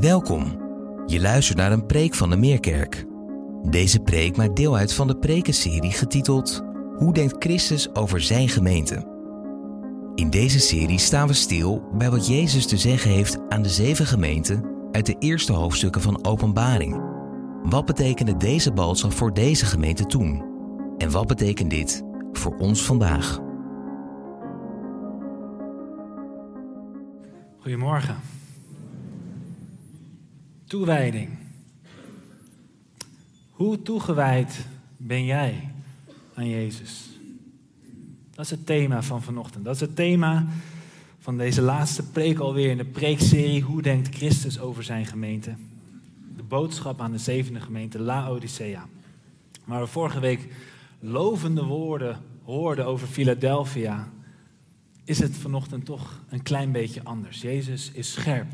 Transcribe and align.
Welkom. 0.00 0.60
Je 1.06 1.20
luistert 1.20 1.58
naar 1.58 1.72
een 1.72 1.86
preek 1.86 2.14
van 2.14 2.30
de 2.30 2.36
Meerkerk. 2.36 3.04
Deze 3.62 4.00
preek 4.00 4.36
maakt 4.36 4.56
deel 4.56 4.76
uit 4.76 4.94
van 4.94 5.06
de 5.06 5.16
prekenserie 5.16 5.90
getiteld 5.90 6.62
Hoe 6.96 7.12
denkt 7.12 7.36
Christus 7.38 7.94
over 7.94 8.20
zijn 8.20 8.48
gemeente? 8.48 9.06
In 10.14 10.30
deze 10.30 10.58
serie 10.58 10.98
staan 10.98 11.26
we 11.26 11.32
stil 11.32 11.88
bij 11.92 12.10
wat 12.10 12.26
Jezus 12.26 12.66
te 12.66 12.76
zeggen 12.76 13.10
heeft 13.10 13.38
aan 13.48 13.62
de 13.62 13.68
zeven 13.68 14.06
gemeenten 14.06 14.64
uit 14.92 15.06
de 15.06 15.16
eerste 15.18 15.52
hoofdstukken 15.52 16.02
van 16.02 16.24
Openbaring. 16.24 17.00
Wat 17.62 17.84
betekende 17.84 18.36
deze 18.36 18.72
boodschap 18.72 19.12
voor 19.12 19.34
deze 19.34 19.66
gemeente 19.66 20.06
toen? 20.06 20.44
En 20.98 21.10
wat 21.10 21.26
betekent 21.26 21.70
dit 21.70 22.02
voor 22.32 22.56
ons 22.56 22.82
vandaag? 22.82 23.40
Goedemorgen. 27.58 28.35
Toewijding. 30.66 31.28
Hoe 33.50 33.82
toegewijd 33.82 34.66
ben 34.96 35.24
jij 35.24 35.70
aan 36.34 36.48
Jezus? 36.48 37.08
Dat 38.34 38.44
is 38.44 38.50
het 38.50 38.66
thema 38.66 39.02
van 39.02 39.22
vanochtend. 39.22 39.64
Dat 39.64 39.74
is 39.74 39.80
het 39.80 39.96
thema 39.96 40.46
van 41.18 41.38
deze 41.38 41.62
laatste 41.62 42.02
preek 42.02 42.38
alweer 42.38 42.70
in 42.70 42.76
de 42.76 42.84
preekserie 42.84 43.62
Hoe 43.62 43.82
denkt 43.82 44.16
Christus 44.16 44.60
over 44.60 44.84
zijn 44.84 45.06
gemeente? 45.06 45.54
De 46.36 46.42
boodschap 46.42 47.00
aan 47.00 47.12
de 47.12 47.18
zevende 47.18 47.60
gemeente 47.60 48.00
Laodicea. 48.00 48.86
Waar 49.64 49.80
we 49.80 49.86
vorige 49.86 50.20
week 50.20 50.48
lovende 51.00 51.64
woorden 51.64 52.20
hoorden 52.44 52.86
over 52.86 53.06
Philadelphia, 53.06 54.12
is 55.04 55.18
het 55.18 55.36
vanochtend 55.36 55.84
toch 55.84 56.20
een 56.28 56.42
klein 56.42 56.72
beetje 56.72 57.04
anders. 57.04 57.40
Jezus 57.40 57.90
is 57.92 58.12
scherp. 58.12 58.46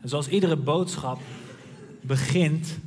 En 0.00 0.08
zoals 0.08 0.28
iedere 0.28 0.56
boodschap 0.56 1.20
begint 2.00 2.78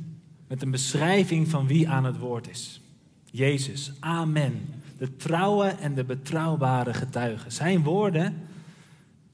met 0.48 0.62
een 0.62 0.70
beschrijving 0.70 1.48
van 1.48 1.66
wie 1.66 1.88
aan 1.88 2.04
het 2.04 2.18
woord 2.18 2.48
is. 2.48 2.80
Jezus, 3.24 3.92
amen. 4.00 4.82
De 4.98 5.16
trouwe 5.16 5.66
en 5.66 5.94
de 5.94 6.04
betrouwbare 6.04 6.94
getuige. 6.94 7.50
Zijn 7.50 7.82
woorden 7.82 8.48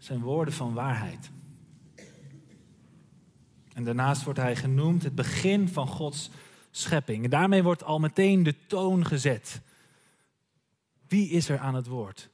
zijn 0.01 0.21
woorden 0.21 0.55
van 0.55 0.75
waarheid. 0.75 1.31
En 3.73 3.85
daarnaast 3.85 4.25
wordt 4.25 4.39
hij 4.39 4.57
genoemd 4.57 5.03
het 5.03 5.15
begin 5.15 5.69
van 5.69 5.87
Gods 5.87 6.31
schepping. 6.71 7.25
En 7.25 7.31
daarmee 7.31 7.63
wordt 7.63 7.85
al 7.85 7.99
meteen 7.99 8.43
de 8.43 8.55
toon 8.67 9.07
gezet. 9.07 9.61
Wie 11.09 11.29
is 11.29 11.49
er 11.49 11.59
aan 11.59 11.75
het 11.75 11.87
woord? 11.87 12.29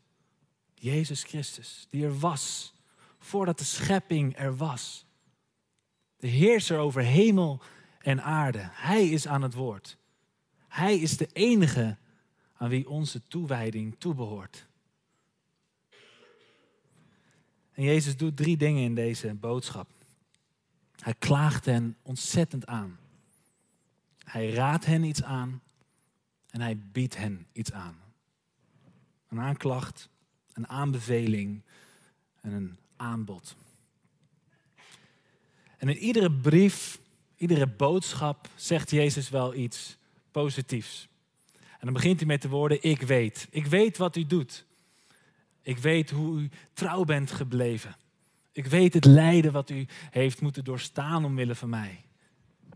Jezus 0.74 1.22
Christus, 1.22 1.86
die 1.90 2.04
er 2.04 2.18
was 2.18 2.74
voordat 3.18 3.58
de 3.58 3.64
schepping 3.64 4.38
er 4.38 4.56
was. 4.56 5.05
De 6.16 6.26
heerser 6.26 6.78
over 6.78 7.02
hemel 7.02 7.62
en 8.00 8.22
aarde. 8.22 8.68
Hij 8.72 9.08
is 9.08 9.26
aan 9.26 9.42
het 9.42 9.54
woord. 9.54 9.98
Hij 10.68 10.98
is 10.98 11.16
de 11.16 11.28
enige 11.32 11.96
aan 12.52 12.68
wie 12.68 12.88
onze 12.88 13.22
toewijding 13.22 13.94
toebehoort. 13.98 14.66
En 17.72 17.84
Jezus 17.84 18.16
doet 18.16 18.36
drie 18.36 18.56
dingen 18.56 18.82
in 18.82 18.94
deze 18.94 19.34
boodschap. 19.34 19.88
Hij 20.96 21.14
klaagt 21.14 21.64
hen 21.64 21.96
ontzettend 22.02 22.66
aan. 22.66 22.98
Hij 24.24 24.50
raadt 24.50 24.86
hen 24.86 25.04
iets 25.04 25.22
aan 25.22 25.62
en 26.50 26.60
hij 26.60 26.78
biedt 26.78 27.16
hen 27.16 27.46
iets 27.52 27.72
aan. 27.72 27.96
Een 29.28 29.40
aanklacht, 29.40 30.08
een 30.52 30.68
aanbeveling 30.68 31.62
en 32.40 32.52
een 32.52 32.78
aanbod. 32.96 33.56
En 35.76 35.88
in 35.88 35.96
iedere 35.96 36.32
brief, 36.32 36.98
iedere 37.36 37.66
boodschap 37.66 38.48
zegt 38.54 38.90
Jezus 38.90 39.28
wel 39.28 39.54
iets 39.54 39.96
positiefs. 40.30 41.08
En 41.52 41.92
dan 41.92 41.92
begint 41.92 42.18
hij 42.18 42.26
met 42.26 42.42
de 42.42 42.48
woorden: 42.48 42.82
Ik 42.82 43.02
weet. 43.02 43.48
Ik 43.50 43.66
weet 43.66 43.96
wat 43.96 44.16
u 44.16 44.26
doet. 44.26 44.64
Ik 45.62 45.78
weet 45.78 46.10
hoe 46.10 46.40
u 46.40 46.50
trouw 46.72 47.04
bent 47.04 47.30
gebleven. 47.30 47.96
Ik 48.52 48.66
weet 48.66 48.94
het 48.94 49.04
lijden 49.04 49.52
wat 49.52 49.70
u 49.70 49.86
heeft 50.10 50.40
moeten 50.40 50.64
doorstaan 50.64 51.24
omwille 51.24 51.54
van 51.54 51.68
mij. 51.68 52.04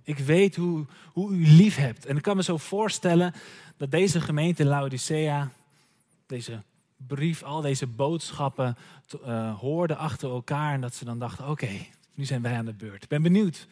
Ik 0.03 0.19
weet 0.19 0.57
hoe, 0.57 0.87
hoe 1.13 1.33
u 1.33 1.47
lief 1.47 1.77
hebt. 1.77 2.07
En 2.07 2.17
ik 2.17 2.23
kan 2.23 2.37
me 2.37 2.43
zo 2.43 2.57
voorstellen 2.57 3.35
dat 3.77 3.91
deze 3.91 4.21
gemeente 4.21 4.65
Laodicea, 4.65 5.53
deze 6.27 6.63
brief, 6.97 7.43
al 7.43 7.61
deze 7.61 7.87
boodschappen 7.87 8.77
uh, 9.27 9.59
hoorden 9.59 9.97
achter 9.97 10.31
elkaar. 10.31 10.75
En 10.75 10.81
dat 10.81 10.95
ze 10.95 11.05
dan 11.05 11.19
dachten: 11.19 11.49
oké, 11.49 11.87
nu 12.15 12.25
zijn 12.25 12.43
wij 12.43 12.57
aan 12.57 12.65
de 12.65 12.75
beurt. 12.75 13.03
Ik 13.03 13.09
ben 13.09 13.23
benieuwd 13.23 13.67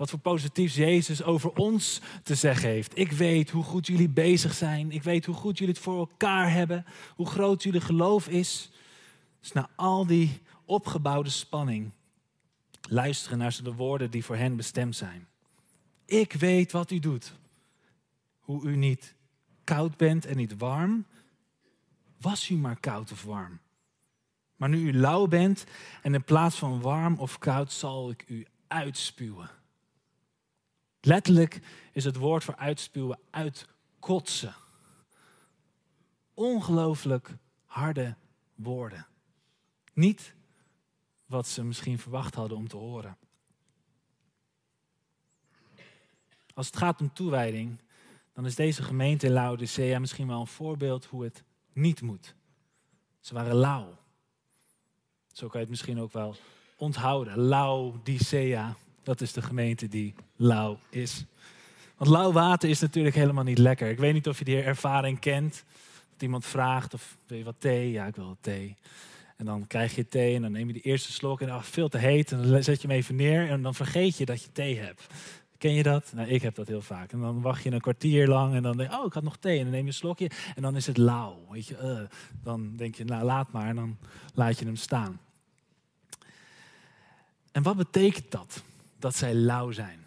wat 0.00 0.10
voor 0.10 0.18
positiefs 0.18 0.74
Jezus 0.74 1.22
over 1.22 1.50
ons 1.50 2.00
te 2.22 2.34
zeggen 2.34 2.68
heeft. 2.68 2.98
Ik 2.98 3.12
weet 3.12 3.50
hoe 3.50 3.62
goed 3.62 3.86
jullie 3.86 4.08
bezig 4.08 4.54
zijn. 4.54 4.90
Ik 4.90 5.02
weet 5.02 5.24
hoe 5.24 5.34
goed 5.34 5.58
jullie 5.58 5.74
het 5.74 5.82
voor 5.82 5.98
elkaar 5.98 6.52
hebben. 6.52 6.84
Hoe 7.16 7.26
groot 7.26 7.62
jullie 7.62 7.80
geloof 7.80 8.28
is. 8.28 8.70
Dus 9.40 9.52
na 9.52 9.68
al 9.76 10.06
die 10.06 10.40
opgebouwde 10.64 11.30
spanning 11.30 11.90
luisteren 12.88 13.38
naar 13.38 13.58
de 13.62 13.74
woorden 13.74 14.10
die 14.10 14.24
voor 14.24 14.36
hen 14.36 14.56
bestemd 14.56 14.96
zijn. 14.96 15.26
Ik 16.04 16.32
weet 16.32 16.72
wat 16.72 16.90
u 16.90 16.98
doet. 16.98 17.32
Hoe 18.38 18.64
u 18.64 18.76
niet 18.76 19.14
koud 19.64 19.96
bent 19.96 20.26
en 20.26 20.36
niet 20.36 20.58
warm. 20.58 21.06
Was 22.20 22.48
u 22.48 22.54
maar 22.54 22.80
koud 22.80 23.12
of 23.12 23.22
warm. 23.22 23.58
Maar 24.60 24.68
nu 24.68 24.88
u 24.88 24.98
lauw 24.98 25.26
bent 25.26 25.64
en 26.02 26.14
in 26.14 26.24
plaats 26.24 26.56
van 26.56 26.80
warm 26.80 27.18
of 27.18 27.38
koud 27.38 27.72
zal 27.72 28.10
ik 28.10 28.24
u 28.28 28.46
uitspuwen. 28.68 29.50
Letterlijk 31.00 31.60
is 31.92 32.04
het 32.04 32.16
woord 32.16 32.44
voor 32.44 32.56
uitspuwen 32.56 33.18
uitkotsen. 33.30 34.54
Ongelooflijk 36.34 37.36
harde 37.64 38.16
woorden. 38.54 39.06
Niet 39.94 40.34
wat 41.26 41.46
ze 41.46 41.64
misschien 41.64 41.98
verwacht 41.98 42.34
hadden 42.34 42.58
om 42.58 42.68
te 42.68 42.76
horen. 42.76 43.16
Als 46.54 46.66
het 46.66 46.76
gaat 46.76 47.00
om 47.00 47.12
toewijding, 47.12 47.80
dan 48.32 48.46
is 48.46 48.54
deze 48.54 48.82
gemeente 48.82 49.26
in 49.26 49.32
Laodicea 49.32 49.98
misschien 49.98 50.26
wel 50.26 50.40
een 50.40 50.46
voorbeeld 50.46 51.04
hoe 51.04 51.24
het 51.24 51.44
niet 51.72 52.02
moet. 52.02 52.34
Ze 53.20 53.34
waren 53.34 53.54
lauw. 53.54 53.98
Zo 55.32 55.46
kan 55.46 55.60
je 55.60 55.66
het 55.66 55.68
misschien 55.68 56.00
ook 56.00 56.12
wel 56.12 56.36
onthouden. 56.76 57.38
Laodicea, 57.38 58.76
dat 59.02 59.20
is 59.20 59.32
de 59.32 59.42
gemeente 59.42 59.88
die 59.88 60.14
lauw 60.36 60.78
is. 60.90 61.24
Want 61.96 62.10
lauw 62.10 62.32
water 62.32 62.68
is 62.68 62.80
natuurlijk 62.80 63.14
helemaal 63.14 63.44
niet 63.44 63.58
lekker. 63.58 63.88
Ik 63.88 63.98
weet 63.98 64.12
niet 64.12 64.28
of 64.28 64.38
je 64.38 64.44
die 64.44 64.62
ervaring 64.62 65.18
kent. 65.18 65.64
Dat 66.12 66.22
iemand 66.22 66.46
vraagt 66.46 66.94
of 66.94 67.16
wil 67.26 67.38
je 67.38 67.44
wat 67.44 67.54
thee? 67.58 67.90
Ja, 67.90 68.06
ik 68.06 68.16
wil 68.16 68.36
thee. 68.40 68.76
En 69.36 69.46
dan 69.46 69.66
krijg 69.66 69.94
je 69.94 70.08
thee 70.08 70.34
en 70.34 70.42
dan 70.42 70.52
neem 70.52 70.66
je 70.66 70.72
de 70.72 70.80
eerste 70.80 71.12
slok 71.12 71.40
en 71.40 71.50
ach, 71.50 71.66
veel 71.66 71.88
te 71.88 71.98
heet. 71.98 72.32
En 72.32 72.48
dan 72.48 72.62
zet 72.62 72.82
je 72.82 72.88
hem 72.88 72.96
even 72.96 73.16
neer 73.16 73.48
en 73.48 73.62
dan 73.62 73.74
vergeet 73.74 74.16
je 74.16 74.24
dat 74.24 74.42
je 74.42 74.52
thee 74.52 74.78
hebt. 74.78 75.06
Ken 75.60 75.74
je 75.74 75.82
dat? 75.82 76.12
Nou, 76.14 76.28
ik 76.28 76.42
heb 76.42 76.54
dat 76.54 76.68
heel 76.68 76.80
vaak. 76.80 77.12
En 77.12 77.20
dan 77.20 77.40
wacht 77.40 77.62
je 77.62 77.70
een 77.70 77.80
kwartier 77.80 78.28
lang 78.28 78.54
en 78.54 78.62
dan 78.62 78.76
denk 78.76 78.90
je, 78.90 78.98
oh, 78.98 79.06
ik 79.06 79.12
had 79.12 79.22
nog 79.22 79.36
thee. 79.36 79.56
En 79.56 79.62
dan 79.62 79.72
neem 79.72 79.82
je 79.82 79.86
een 79.86 79.94
slokje 79.94 80.30
en 80.54 80.62
dan 80.62 80.76
is 80.76 80.86
het 80.86 80.96
lauw. 80.96 81.46
Weet 81.50 81.66
je, 81.66 81.76
uh, 81.82 82.16
dan 82.42 82.76
denk 82.76 82.94
je, 82.94 83.04
nou, 83.04 83.24
laat 83.24 83.52
maar. 83.52 83.68
En 83.68 83.76
dan 83.76 83.98
laat 84.34 84.58
je 84.58 84.64
hem 84.64 84.76
staan. 84.76 85.20
En 87.52 87.62
wat 87.62 87.76
betekent 87.76 88.30
dat? 88.30 88.62
Dat 88.98 89.16
zij 89.16 89.34
lauw 89.34 89.70
zijn. 89.70 90.04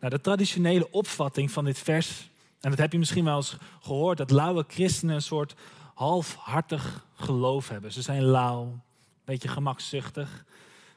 Nou, 0.00 0.14
de 0.14 0.20
traditionele 0.20 0.90
opvatting 0.90 1.50
van 1.50 1.64
dit 1.64 1.78
vers, 1.78 2.30
en 2.60 2.70
dat 2.70 2.78
heb 2.78 2.92
je 2.92 2.98
misschien 2.98 3.24
wel 3.24 3.36
eens 3.36 3.56
gehoord, 3.80 4.18
dat 4.18 4.30
lauwe 4.30 4.64
christenen 4.68 5.14
een 5.14 5.22
soort 5.22 5.54
halfhartig 5.94 7.06
geloof 7.14 7.68
hebben. 7.68 7.92
Ze 7.92 8.02
zijn 8.02 8.22
lauw, 8.22 8.62
een 8.62 8.80
beetje 9.24 9.48
gemakzuchtig. 9.48 10.44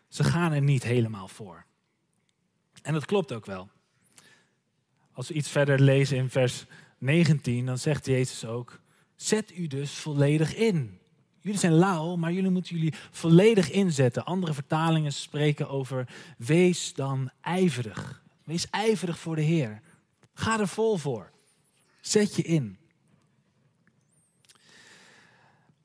Ze 0.07 0.23
gaan 0.23 0.51
er 0.51 0.61
niet 0.61 0.83
helemaal 0.83 1.27
voor. 1.27 1.65
En 2.81 2.93
dat 2.93 3.05
klopt 3.05 3.33
ook 3.33 3.45
wel. 3.45 3.69
Als 5.11 5.27
we 5.27 5.33
iets 5.33 5.49
verder 5.49 5.79
lezen 5.79 6.17
in 6.17 6.29
vers 6.29 6.65
19, 6.97 7.65
dan 7.65 7.77
zegt 7.77 8.05
Jezus 8.05 8.45
ook: 8.45 8.79
Zet 9.15 9.57
u 9.57 9.67
dus 9.67 9.91
volledig 9.91 10.55
in. 10.55 10.99
Jullie 11.39 11.59
zijn 11.59 11.73
lauw, 11.73 12.15
maar 12.15 12.31
jullie 12.31 12.49
moeten 12.49 12.75
jullie 12.75 12.93
volledig 13.11 13.71
inzetten. 13.71 14.25
Andere 14.25 14.53
vertalingen 14.53 15.13
spreken 15.13 15.69
over 15.69 16.07
wees 16.37 16.93
dan 16.93 17.31
ijverig. 17.41 18.21
Wees 18.43 18.69
ijverig 18.69 19.19
voor 19.19 19.35
de 19.35 19.41
Heer. 19.41 19.81
Ga 20.33 20.59
er 20.59 20.67
vol 20.67 20.97
voor. 20.97 21.31
Zet 22.01 22.35
je 22.35 22.41
in. 22.41 22.77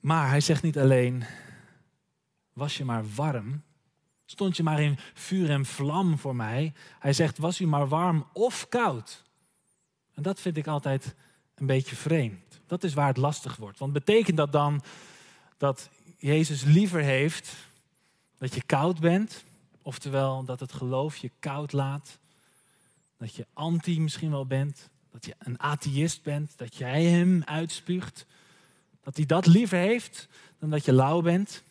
Maar 0.00 0.28
hij 0.28 0.40
zegt 0.40 0.62
niet 0.62 0.78
alleen, 0.78 1.24
was 2.52 2.76
je 2.76 2.84
maar 2.84 3.04
warm, 3.14 3.62
stond 4.26 4.56
je 4.56 4.62
maar 4.62 4.80
in 4.80 4.98
vuur 5.14 5.50
en 5.50 5.64
vlam 5.64 6.18
voor 6.18 6.36
mij. 6.36 6.72
Hij 6.98 7.12
zegt, 7.12 7.38
was 7.38 7.60
u 7.60 7.66
maar 7.66 7.88
warm 7.88 8.26
of 8.32 8.68
koud. 8.68 9.24
En 10.14 10.22
dat 10.22 10.40
vind 10.40 10.56
ik 10.56 10.66
altijd 10.66 11.14
een 11.54 11.66
beetje 11.66 11.96
vreemd. 11.96 12.60
Dat 12.66 12.84
is 12.84 12.94
waar 12.94 13.08
het 13.08 13.16
lastig 13.16 13.56
wordt. 13.56 13.78
Want 13.78 13.92
betekent 13.92 14.36
dat 14.36 14.52
dan 14.52 14.82
dat 15.56 15.90
Jezus 16.18 16.62
liever 16.62 17.00
heeft 17.00 17.54
dat 18.38 18.54
je 18.54 18.62
koud 18.62 19.00
bent 19.00 19.44
Oftewel 19.86 20.44
dat 20.44 20.60
het 20.60 20.72
geloof 20.72 21.16
je 21.16 21.30
koud 21.38 21.72
laat. 21.72 22.18
Dat 23.18 23.34
je 23.34 23.46
anti 23.52 24.00
misschien 24.00 24.30
wel 24.30 24.46
bent. 24.46 24.88
Dat 25.10 25.26
je 25.26 25.34
een 25.38 25.60
atheïst 25.60 26.22
bent. 26.22 26.58
Dat 26.58 26.76
jij 26.76 27.04
hem 27.04 27.42
uitspuugt. 27.44 28.26
Dat 29.00 29.16
hij 29.16 29.26
dat 29.26 29.46
liever 29.46 29.78
heeft 29.78 30.28
dan 30.58 30.70
dat 30.70 30.84
je 30.84 30.92
lauw 30.92 31.20
bent. 31.20 31.62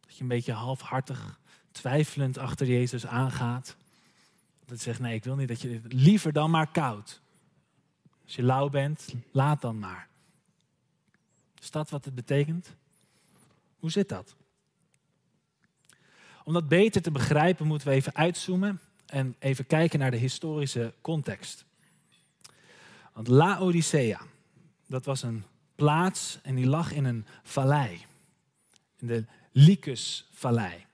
Dat 0.00 0.16
je 0.16 0.22
een 0.22 0.28
beetje 0.28 0.52
halfhartig, 0.52 1.40
twijfelend 1.74 2.38
achter 2.38 2.66
Jezus 2.66 3.06
aangaat. 3.06 3.76
Dat 4.66 4.80
zegt, 4.80 5.00
nee, 5.00 5.14
ik 5.14 5.24
wil 5.24 5.36
niet 5.36 5.48
dat 5.48 5.60
je 5.60 5.80
liever 5.88 6.32
dan 6.32 6.50
maar 6.50 6.70
koud. 6.70 7.20
Als 8.24 8.34
je 8.34 8.42
lauw 8.42 8.68
bent, 8.68 9.14
laat 9.32 9.60
dan 9.60 9.78
maar. 9.78 10.08
Is 11.60 11.70
dat 11.70 11.90
wat 11.90 12.04
het 12.04 12.14
betekent? 12.14 12.74
Hoe 13.78 13.90
zit 13.90 14.08
dat? 14.08 14.36
Om 16.44 16.52
dat 16.52 16.68
beter 16.68 17.02
te 17.02 17.10
begrijpen 17.10 17.66
moeten 17.66 17.88
we 17.88 17.94
even 17.94 18.14
uitzoomen 18.14 18.80
en 19.06 19.36
even 19.38 19.66
kijken 19.66 19.98
naar 19.98 20.10
de 20.10 20.16
historische 20.16 20.94
context. 21.00 21.64
Want 23.12 23.28
Laodicea, 23.28 24.20
dat 24.86 25.04
was 25.04 25.22
een 25.22 25.44
plaats 25.74 26.38
en 26.42 26.54
die 26.54 26.66
lag 26.66 26.92
in 26.92 27.04
een 27.04 27.26
vallei. 27.42 28.04
In 28.98 29.06
de 29.06 29.24
Lycus-vallei. 29.52 30.86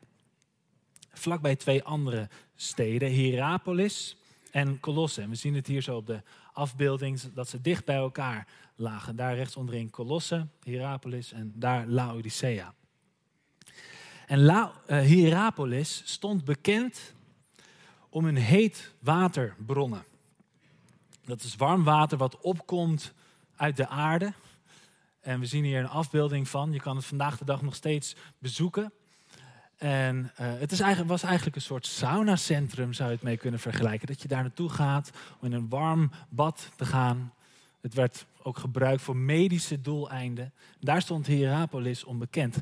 Vlakbij 1.20 1.56
twee 1.56 1.82
andere 1.82 2.28
steden, 2.56 3.08
Hierapolis 3.08 4.16
en 4.50 4.80
Colosse. 4.80 5.28
We 5.28 5.34
zien 5.34 5.54
het 5.54 5.66
hier 5.66 5.82
zo 5.82 5.96
op 5.96 6.06
de 6.06 6.22
afbeelding 6.52 7.20
dat 7.34 7.48
ze 7.48 7.60
dicht 7.60 7.84
bij 7.84 7.96
elkaar 7.96 8.46
lagen. 8.76 9.16
Daar 9.16 9.34
rechts 9.34 9.56
onderin 9.56 9.90
Colosse, 9.90 10.46
Hierapolis 10.62 11.32
en 11.32 11.52
daar 11.54 11.86
Laodicea. 11.86 12.74
En 14.26 14.42
La, 14.42 14.72
uh, 14.86 15.00
Hierapolis 15.00 16.02
stond 16.04 16.44
bekend 16.44 17.14
om 18.08 18.24
hun 18.24 18.36
heet 18.36 18.94
waterbronnen. 19.00 20.04
Dat 21.24 21.42
is 21.42 21.56
warm 21.56 21.84
water 21.84 22.18
wat 22.18 22.40
opkomt 22.40 23.12
uit 23.56 23.76
de 23.76 23.88
aarde. 23.88 24.32
En 25.20 25.40
we 25.40 25.46
zien 25.46 25.64
hier 25.64 25.80
een 25.80 25.88
afbeelding 25.88 26.48
van. 26.48 26.72
Je 26.72 26.80
kan 26.80 26.96
het 26.96 27.04
vandaag 27.04 27.38
de 27.38 27.44
dag 27.44 27.62
nog 27.62 27.74
steeds 27.74 28.16
bezoeken. 28.38 28.92
En 29.80 30.16
uh, 30.40 30.46
het 30.58 30.72
is 30.72 30.80
eigenlijk, 30.80 31.10
was 31.10 31.22
eigenlijk 31.22 31.56
een 31.56 31.62
soort 31.62 31.86
saunacentrum, 31.86 32.92
zou 32.92 33.08
je 33.08 33.14
het 33.14 33.24
mee 33.24 33.36
kunnen 33.36 33.60
vergelijken. 33.60 34.06
Dat 34.06 34.22
je 34.22 34.28
daar 34.28 34.42
naartoe 34.42 34.68
gaat 34.68 35.10
om 35.40 35.46
in 35.46 35.52
een 35.52 35.68
warm 35.68 36.10
bad 36.28 36.70
te 36.76 36.84
gaan. 36.84 37.32
Het 37.80 37.94
werd 37.94 38.26
ook 38.42 38.58
gebruikt 38.58 39.02
voor 39.02 39.16
medische 39.16 39.80
doeleinden. 39.80 40.52
Daar 40.80 41.02
stond 41.02 41.26
Hierapolis 41.26 42.04
onbekend. 42.04 42.58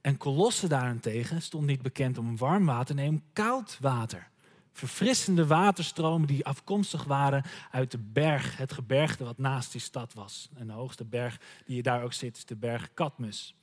En 0.00 0.16
Colosse 0.16 0.68
daarentegen 0.68 1.42
stond 1.42 1.66
niet 1.66 1.82
bekend 1.82 2.18
om 2.18 2.36
warm 2.36 2.66
water, 2.66 2.94
nee 2.94 3.08
om 3.08 3.22
koud 3.32 3.78
water. 3.80 4.28
Verfrissende 4.72 5.46
waterstromen 5.46 6.26
die 6.26 6.46
afkomstig 6.46 7.04
waren 7.04 7.44
uit 7.70 7.90
de 7.90 7.98
berg, 7.98 8.56
het 8.56 8.72
gebergte 8.72 9.24
wat 9.24 9.38
naast 9.38 9.72
die 9.72 9.80
stad 9.80 10.14
was. 10.14 10.48
En 10.56 10.66
de 10.66 10.72
hoogste 10.72 11.04
berg 11.04 11.40
die 11.66 11.76
je 11.76 11.82
daar 11.82 12.02
ook 12.02 12.12
zit 12.12 12.36
is 12.36 12.44
de 12.44 12.56
berg 12.56 12.94
Cadmus. 12.94 13.54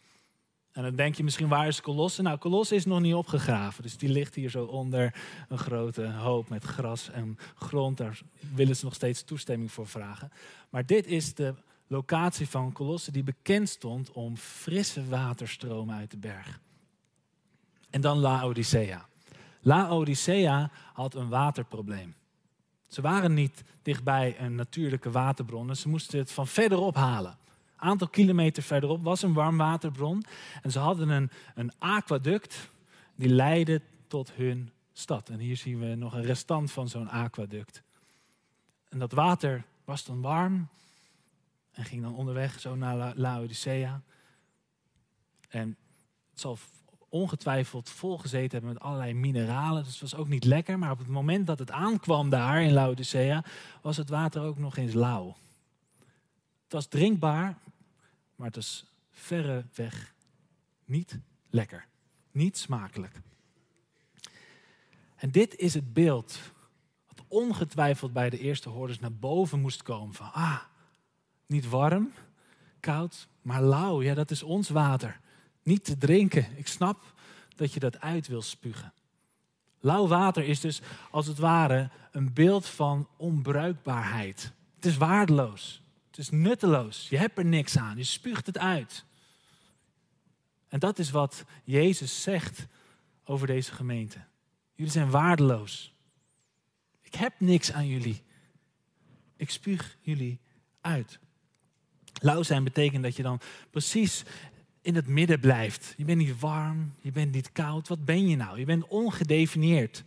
En 0.75 0.83
dan 0.83 0.95
denk 0.95 1.16
je 1.16 1.24
misschien, 1.24 1.48
waar 1.48 1.68
is 1.68 1.81
Colosse? 1.81 2.22
Nou, 2.22 2.38
Colosse 2.38 2.75
is 2.75 2.86
nog 2.86 3.00
niet 3.00 3.13
opgegraven. 3.13 3.83
Dus 3.83 3.98
die 3.98 4.10
ligt 4.10 4.36
hier 4.36 4.50
zo 4.50 4.66
onder 4.66 5.16
een 5.50 5.57
grote 5.57 6.12
hoop 6.12 6.50
met 6.50 6.63
gras 6.63 7.10
en 7.10 7.38
grond. 7.56 7.98
Daar 7.98 8.19
willen 8.54 8.75
ze 8.75 8.86
nog 8.86 8.94
steeds 8.94 9.24
toestemming 9.24 9.72
voor 9.72 9.88
vragen. 9.88 10.31
Maar 10.69 10.86
dit 10.86 11.07
is 11.07 11.33
de 11.33 11.54
locatie 11.88 12.50
van 12.50 12.72
Colosse 12.72 13.12
die 13.12 13.24
bekend 13.24 13.69
stond 13.69 14.12
om 14.12 14.38
frisse 14.38 15.07
waterstromen 15.07 15.95
uit 15.95 16.12
de 16.12 16.18
berg. 16.18 16.60
En 17.89 18.01
dan 18.01 18.18
Laodicea. 18.18 19.06
Laodicea 19.62 20.71
had 20.94 21.16
een 21.16 21.30
waterprobleem. 21.30 22.16
Ze 22.88 23.01
waren 23.01 23.33
niet 23.33 23.63
dichtbij 23.81 24.39
een 24.39 24.56
natuurlijke 24.56 25.12
waterbron. 25.12 25.75
Ze 25.75 25.89
moesten 25.89 26.19
het 26.19 26.31
van 26.31 26.48
verderop 26.48 26.95
halen. 26.95 27.38
Aantal 27.75 28.07
kilometer 28.07 28.63
verderop 28.63 29.04
was 29.04 29.22
een 29.22 29.33
warmwaterbron. 29.33 30.24
En 30.62 30.72
ze 30.72 30.80
hadden 30.80 31.10
een, 31.10 31.31
een 31.56 31.72
aquaduct 31.77 32.69
die 33.16 33.30
leidde 33.30 33.81
tot 34.07 34.31
hun 34.31 34.72
stad. 34.94 35.30
En 35.30 35.39
hier 35.39 35.57
zien 35.57 35.80
we 35.80 35.95
nog 35.95 36.13
een 36.13 36.25
restant 36.25 36.72
van 36.72 36.89
zo'n 36.89 37.10
aquaduct. 37.10 37.83
En 38.89 39.00
dat 39.00 39.12
water 39.12 39.63
was 39.86 40.06
dan 40.06 40.22
warm 40.22 40.68
en 41.72 41.86
ging 41.86 42.01
dan 42.01 42.16
onderweg 42.16 42.60
zo 42.60 42.75
naar 42.75 43.13
Laodicea. 43.16 44.01
En 45.50 45.78
het 46.30 46.39
zal 46.39 46.57
ongetwijfeld 47.10 47.89
volgezeten 47.89 48.51
hebben 48.51 48.74
met 48.74 48.81
allerlei 48.81 49.13
mineralen. 49.13 49.83
Dus 49.83 49.92
het 49.92 50.01
was 50.01 50.16
ook 50.16 50.28
niet 50.28 50.45
lekker. 50.45 50.80
Maar 50.80 50.92
op 50.92 50.98
het 50.98 51.07
moment 51.07 51.48
dat 51.48 51.60
het 51.60 51.71
aankwam 51.71 52.30
daar 52.30 52.62
in 52.62 52.74
Laodicea, 52.74 53.44
was 53.81 53.98
het 53.98 54.10
water 54.10 54.42
ook 54.42 54.57
nog 54.57 54.78
eens 54.78 54.94
lauw. 54.94 55.36
Het 56.63 56.74
was 56.74 56.86
drinkbaar, 56.86 57.57
maar 58.36 58.48
het 58.48 58.56
was 58.56 58.86
verreweg 59.12 60.14
niet 60.86 61.20
lekker. 61.50 61.88
Niet 62.32 62.58
smakelijk. 62.58 63.22
En 65.16 65.32
dit 65.32 65.56
is 65.56 65.74
het 65.74 65.94
beeld 65.94 66.40
wat 67.08 67.26
ongetwijfeld 67.28 68.14
bij 68.14 68.30
de 68.30 68.40
eerste 68.40 68.70
hoorders 68.70 69.00
naar 69.00 69.14
boven 69.14 69.60
moest 69.60 69.84
komen. 69.84 70.14
Van, 70.14 70.32
ah, 70.34 70.60
niet 71.46 71.70
warm, 71.70 72.12
koud, 72.80 73.28
maar 73.42 73.62
lauw. 73.62 74.02
Ja, 74.02 74.14
dat 74.14 74.32
is 74.32 74.44
ons 74.44 74.70
water. 74.70 75.20
Niet 75.64 75.84
te 75.84 75.98
drinken. 75.98 76.58
Ik 76.58 76.68
snap 76.68 77.14
dat 77.56 77.74
je 77.74 77.80
dat 77.80 78.00
uit 78.00 78.28
wil 78.28 78.42
spugen. 78.42 78.94
Lauw 79.80 80.08
water 80.08 80.44
is 80.44 80.60
dus 80.60 80.81
als 81.12 81.28
het 81.28 81.38
ware 81.38 81.90
een 82.12 82.34
beeld 82.34 82.66
van 82.66 83.08
onbruikbaarheid. 83.18 84.54
Het 84.76 84.86
is 84.86 84.98
waardeloos. 84.98 85.84
Het 86.16 86.24
is 86.24 86.32
nutteloos. 86.32 87.10
Je 87.10 87.18
hebt 87.18 87.38
er 87.38 87.46
niks 87.46 87.78
aan. 87.78 87.98
Je 87.98 88.04
spuugt 88.04 88.46
het 88.46 88.58
uit. 88.58 89.06
En 90.68 90.80
dat 90.80 91.00
is 91.00 91.12
wat 91.12 91.44
Jezus 91.64 92.22
zegt 92.22 92.68
over 93.24 93.48
deze 93.48 93.72
gemeente. 93.72 94.20
Jullie 94.76 94.92
zijn 94.92 95.10
waardeloos. 95.10 95.94
Ik 97.02 97.16
heb 97.16 97.34
niks 97.38 97.72
aan 97.72 97.88
jullie. 97.88 98.24
Ik 99.36 99.50
spuug 99.50 99.98
jullie 100.02 100.40
uit. 100.82 101.20
Lauw 102.22 102.44
zijn 102.44 102.64
betekent 102.64 103.04
dat 103.04 103.16
je 103.16 103.24
dan 103.24 103.40
precies 103.70 104.24
in 104.82 104.96
het 104.96 105.08
midden 105.08 105.40
blijft. 105.40 105.94
Je 105.98 106.06
bent 106.06 106.18
niet 106.18 106.40
warm, 106.40 106.94
je 107.02 107.12
bent 107.12 107.32
niet 107.32 107.52
koud. 107.52 107.88
Wat 107.88 108.06
ben 108.06 108.28
je 108.28 108.36
nou? 108.36 108.60
Je 108.60 108.66
bent 108.66 108.88
ongedefinieerd. 108.88 110.04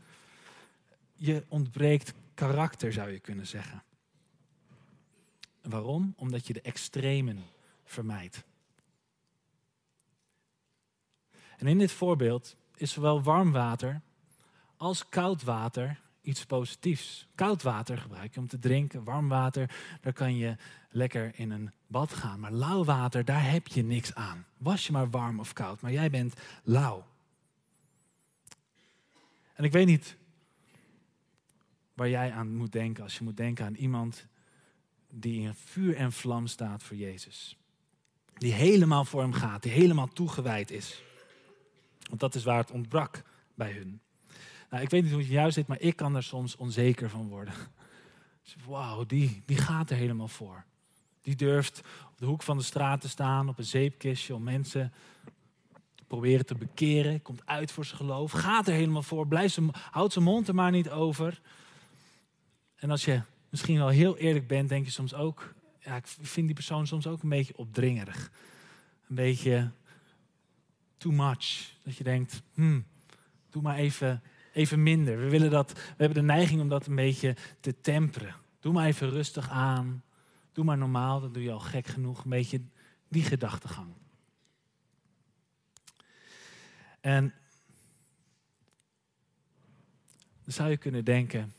Je 1.14 1.44
ontbreekt 1.48 2.12
karakter, 2.34 2.92
zou 2.92 3.10
je 3.10 3.18
kunnen 3.18 3.46
zeggen. 3.46 3.82
Waarom? 5.68 6.14
Omdat 6.16 6.46
je 6.46 6.52
de 6.52 6.60
extremen 6.60 7.44
vermijdt. 7.84 8.44
En 11.56 11.66
in 11.66 11.78
dit 11.78 11.92
voorbeeld 11.92 12.56
is 12.76 12.92
zowel 12.92 13.22
warm 13.22 13.52
water 13.52 14.00
als 14.76 15.08
koud 15.08 15.42
water 15.42 16.00
iets 16.22 16.44
positiefs. 16.44 17.28
Koud 17.34 17.62
water 17.62 17.98
gebruik 17.98 18.34
je 18.34 18.40
om 18.40 18.48
te 18.48 18.58
drinken, 18.58 19.04
warm 19.04 19.28
water, 19.28 19.70
daar 20.00 20.12
kan 20.12 20.36
je 20.36 20.56
lekker 20.90 21.38
in 21.38 21.50
een 21.50 21.70
bad 21.86 22.12
gaan. 22.12 22.40
Maar 22.40 22.52
lauw 22.52 22.84
water, 22.84 23.24
daar 23.24 23.50
heb 23.50 23.66
je 23.66 23.82
niks 23.82 24.14
aan. 24.14 24.46
Was 24.56 24.86
je 24.86 24.92
maar 24.92 25.10
warm 25.10 25.40
of 25.40 25.52
koud, 25.52 25.80
maar 25.80 25.92
jij 25.92 26.10
bent 26.10 26.34
lauw. 26.62 27.06
En 29.54 29.64
ik 29.64 29.72
weet 29.72 29.86
niet 29.86 30.16
waar 31.94 32.08
jij 32.08 32.32
aan 32.32 32.54
moet 32.54 32.72
denken 32.72 33.02
als 33.02 33.18
je 33.18 33.24
moet 33.24 33.36
denken 33.36 33.64
aan 33.64 33.74
iemand 33.74 34.26
die 35.10 35.40
in 35.40 35.54
vuur 35.54 35.96
en 35.96 36.12
vlam 36.12 36.46
staat 36.46 36.82
voor 36.82 36.96
Jezus. 36.96 37.56
Die 38.34 38.52
helemaal 38.52 39.04
voor 39.04 39.20
hem 39.20 39.32
gaat, 39.32 39.62
die 39.62 39.72
helemaal 39.72 40.08
toegewijd 40.08 40.70
is. 40.70 41.02
Want 42.08 42.20
dat 42.20 42.34
is 42.34 42.44
waar 42.44 42.58
het 42.58 42.70
ontbrak 42.70 43.22
bij 43.54 43.72
hun. 43.72 44.00
Nou, 44.70 44.82
ik 44.82 44.90
weet 44.90 45.02
niet 45.02 45.12
hoe 45.12 45.20
het 45.20 45.30
juist 45.30 45.54
zit, 45.54 45.66
maar 45.66 45.80
ik 45.80 45.96
kan 45.96 46.16
er 46.16 46.22
soms 46.22 46.56
onzeker 46.56 47.10
van 47.10 47.28
worden. 47.28 47.54
Wauw, 48.66 49.04
die, 49.06 49.42
die 49.46 49.56
gaat 49.56 49.90
er 49.90 49.96
helemaal 49.96 50.28
voor. 50.28 50.64
Die 51.20 51.36
durft 51.36 51.80
op 52.10 52.18
de 52.18 52.26
hoek 52.26 52.42
van 52.42 52.56
de 52.56 52.62
straat 52.62 53.00
te 53.00 53.08
staan, 53.08 53.48
op 53.48 53.58
een 53.58 53.64
zeepkistje, 53.64 54.34
om 54.34 54.42
mensen 54.42 54.92
te 55.94 56.04
proberen 56.06 56.46
te 56.46 56.54
bekeren. 56.54 57.22
Komt 57.22 57.46
uit 57.46 57.72
voor 57.72 57.84
zijn 57.84 57.96
geloof, 57.96 58.32
gaat 58.32 58.68
er 58.68 58.74
helemaal 58.74 59.02
voor, 59.02 59.26
blijft 59.26 59.54
zijn, 59.54 59.70
houdt 59.90 60.12
zijn 60.12 60.24
mond 60.24 60.48
er 60.48 60.54
maar 60.54 60.70
niet 60.70 60.90
over. 60.90 61.40
En 62.76 62.90
als 62.90 63.04
je 63.04 63.20
misschien 63.50 63.76
wel 63.76 63.88
heel 63.88 64.16
eerlijk 64.16 64.46
bent, 64.46 64.68
denk 64.68 64.84
je 64.84 64.90
soms 64.90 65.14
ook, 65.14 65.54
ja, 65.80 65.96
ik 65.96 66.06
vind 66.06 66.46
die 66.46 66.54
persoon 66.54 66.86
soms 66.86 67.06
ook 67.06 67.22
een 67.22 67.28
beetje 67.28 67.56
opdringerig. 67.56 68.30
Een 69.08 69.14
beetje 69.14 69.70
too 70.96 71.12
much. 71.12 71.74
Dat 71.84 71.96
je 71.96 72.04
denkt, 72.04 72.42
hmm, 72.54 72.84
doe 73.50 73.62
maar 73.62 73.76
even 73.76 74.22
even 74.58 74.82
minder. 74.82 75.18
We, 75.18 75.28
willen 75.28 75.50
dat, 75.50 75.72
we 75.72 75.94
hebben 75.96 76.14
de 76.14 76.32
neiging 76.32 76.60
om 76.60 76.68
dat 76.68 76.86
een 76.86 76.94
beetje 76.94 77.36
te 77.60 77.80
temperen. 77.80 78.34
Doe 78.60 78.72
maar 78.72 78.86
even 78.86 79.10
rustig 79.10 79.50
aan. 79.50 80.02
Doe 80.52 80.64
maar 80.64 80.78
normaal, 80.78 81.20
dan 81.20 81.32
doe 81.32 81.42
je 81.42 81.52
al 81.52 81.60
gek 81.60 81.86
genoeg. 81.86 82.24
Een 82.24 82.30
beetje 82.30 82.60
die 83.08 83.22
gedachtegang. 83.22 83.92
En 87.00 87.34
dan 90.44 90.52
zou 90.52 90.70
je 90.70 90.76
kunnen 90.76 91.04
denken, 91.04 91.52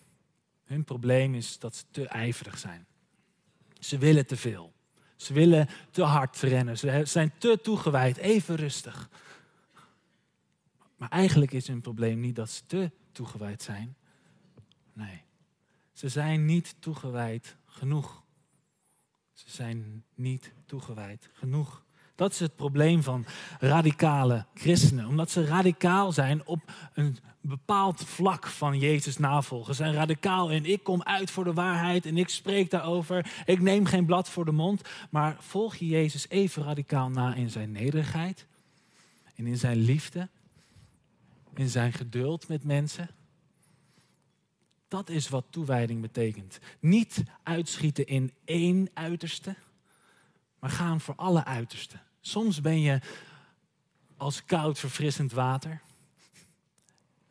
hun 0.70 0.84
probleem 0.84 1.36
is 1.36 1.60
dat 1.60 1.76
ze 1.76 1.84
te 1.92 2.08
ijverig 2.08 2.58
zijn. 2.58 2.86
Ze 3.80 3.98
willen 3.98 4.28
te 4.28 4.38
veel. 4.38 4.74
Ze 5.16 5.34
willen 5.34 5.70
te 5.92 6.04
hard 6.04 6.38
rennen. 6.38 6.78
Ze 6.78 7.02
zijn 7.06 7.34
te 7.38 7.60
toegewijd. 7.62 8.18
Even 8.18 8.56
rustig. 8.56 9.10
Maar 10.96 11.10
eigenlijk 11.10 11.52
is 11.52 11.68
hun 11.68 11.82
probleem 11.82 12.20
niet 12.20 12.36
dat 12.36 12.50
ze 12.50 12.66
te 12.66 12.92
toegewijd 13.12 13.62
zijn. 13.62 13.96
Nee, 14.94 15.22
ze 15.94 16.10
zijn 16.10 16.46
niet 16.46 16.76
toegewijd 16.80 17.56
genoeg. 17.66 18.24
Ze 19.34 19.50
zijn 19.50 20.06
niet 20.16 20.54
toegewijd 20.66 21.30
genoeg. 21.34 21.84
Dat 22.20 22.32
is 22.32 22.40
het 22.40 22.56
probleem 22.56 23.04
van 23.04 23.26
radicale 23.60 24.46
christenen. 24.54 25.08
Omdat 25.08 25.32
ze 25.32 25.46
radicaal 25.46 26.12
zijn 26.12 26.46
op 26.46 26.60
een 26.94 27.18
bepaald 27.42 28.04
vlak 28.04 28.48
van 28.48 28.80
Jezus 28.80 29.18
navolgen. 29.18 29.76
Ze 29.76 29.84
zijn 29.84 29.94
radicaal 29.94 30.50
in 30.50 30.66
ik 30.66 30.84
kom 30.84 31.04
uit 31.04 31.32
voor 31.32 31.44
de 31.44 31.54
waarheid 31.54 32.06
en 32.06 32.18
ik 32.18 32.30
spreek 32.30 32.70
daarover. 32.70 33.32
Ik 33.46 33.62
neem 33.62 33.86
geen 33.86 34.06
blad 34.06 34.30
voor 34.30 34.46
de 34.46 34.52
mond. 34.52 34.82
Maar 35.10 35.36
volg 35.40 35.76
je 35.76 35.88
Jezus 35.88 36.30
even 36.30 36.64
radicaal 36.64 37.10
na 37.10 37.34
in 37.34 37.50
zijn 37.50 37.72
nederigheid 37.72 38.46
en 39.36 39.48
in 39.48 39.58
zijn 39.58 39.78
liefde, 39.78 40.28
in 41.56 41.70
zijn 41.70 41.94
geduld 41.94 42.48
met 42.48 42.64
mensen. 42.64 43.10
Dat 44.88 45.10
is 45.10 45.30
wat 45.30 45.46
toewijding 45.50 46.02
betekent. 46.02 46.60
Niet 46.80 47.24
uitschieten 47.44 48.08
in 48.08 48.34
één 48.46 48.90
uiterste, 48.94 49.56
maar 50.60 50.70
gaan 50.70 51.02
voor 51.02 51.16
alle 51.16 51.46
uitersten. 51.46 52.08
Soms 52.22 52.62
ben 52.62 52.82
je 52.82 53.00
als 54.18 54.46
koud, 54.46 54.80
verfrissend 54.80 55.32
water. 55.32 55.82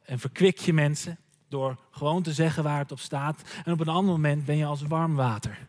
En 0.02 0.18
verkwik 0.18 0.58
je 0.58 0.72
mensen 0.72 1.18
door 1.48 1.80
gewoon 1.90 2.22
te 2.22 2.32
zeggen 2.32 2.62
waar 2.62 2.78
het 2.78 2.92
op 2.92 3.00
staat. 3.00 3.42
En 3.64 3.72
op 3.72 3.80
een 3.80 3.88
ander 3.88 4.12
moment 4.12 4.44
ben 4.44 4.56
je 4.56 4.64
als 4.64 4.82
warm 4.82 5.14
water. 5.14 5.68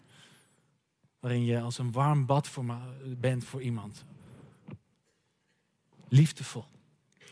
Waarin 1.19 1.45
je 1.45 1.61
als 1.61 1.77
een 1.77 1.91
warm 1.91 2.25
bad 2.25 2.47
voor 2.47 2.65
bent 3.17 3.43
voor 3.43 3.61
iemand. 3.61 4.05
Liefdevol, 6.07 6.65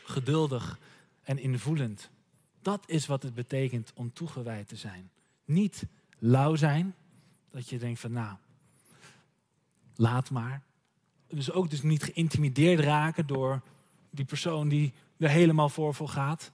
geduldig 0.04 0.78
en 1.22 1.38
invoelend. 1.38 2.10
Dat 2.62 2.84
is 2.86 3.06
wat 3.06 3.22
het 3.22 3.34
betekent 3.34 3.92
om 3.94 4.12
toegewijd 4.12 4.68
te 4.68 4.76
zijn. 4.76 5.10
Niet 5.44 5.86
lauw 6.18 6.56
zijn, 6.56 6.94
dat 7.50 7.68
je 7.68 7.78
denkt 7.78 8.00
van 8.00 8.12
nou, 8.12 8.36
laat 9.96 10.30
maar 10.30 10.62
dus 11.28 11.50
ook 11.50 11.70
dus 11.70 11.82
niet 11.82 12.02
geïntimideerd 12.02 12.80
raken 12.80 13.26
door 13.26 13.62
die 14.10 14.24
persoon 14.24 14.68
die 14.68 14.92
er 15.18 15.28
helemaal 15.28 15.68
voor 15.68 15.94
voor 15.94 16.08
gaat. 16.08 16.50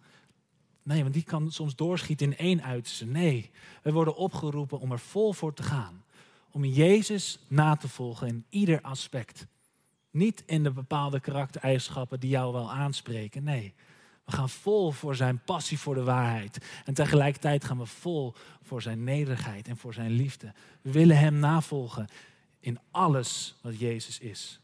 Nee, 0.82 1.02
want 1.02 1.14
die 1.14 1.22
kan 1.22 1.52
soms 1.52 1.76
doorschieten 1.76 2.26
in 2.26 2.36
één 2.36 2.62
uiterste. 2.62 3.06
Nee, 3.06 3.50
we 3.82 3.92
worden 3.92 4.16
opgeroepen 4.16 4.80
om 4.80 4.92
er 4.92 4.98
vol 4.98 5.32
voor 5.32 5.54
te 5.54 5.62
gaan. 5.62 6.04
Om 6.50 6.64
Jezus 6.64 7.38
na 7.48 7.76
te 7.76 7.88
volgen 7.88 8.28
in 8.28 8.44
ieder 8.48 8.80
aspect. 8.80 9.46
Niet 10.10 10.42
in 10.46 10.62
de 10.62 10.70
bepaalde 10.70 11.20
karaktereigenschappen 11.20 12.20
die 12.20 12.30
jou 12.30 12.52
wel 12.52 12.72
aanspreken. 12.72 13.44
Nee, 13.44 13.74
we 14.24 14.32
gaan 14.32 14.48
vol 14.48 14.90
voor 14.90 15.16
zijn 15.16 15.40
passie 15.44 15.78
voor 15.78 15.94
de 15.94 16.04
waarheid. 16.04 16.58
En 16.84 16.94
tegelijkertijd 16.94 17.64
gaan 17.64 17.78
we 17.78 17.86
vol 17.86 18.34
voor 18.62 18.82
zijn 18.82 19.04
nederigheid 19.04 19.68
en 19.68 19.76
voor 19.76 19.94
zijn 19.94 20.10
liefde. 20.10 20.52
We 20.82 20.92
willen 20.92 21.18
hem 21.18 21.34
navolgen 21.34 22.08
in 22.60 22.78
alles 22.90 23.54
wat 23.62 23.78
Jezus 23.78 24.18
is. 24.18 24.60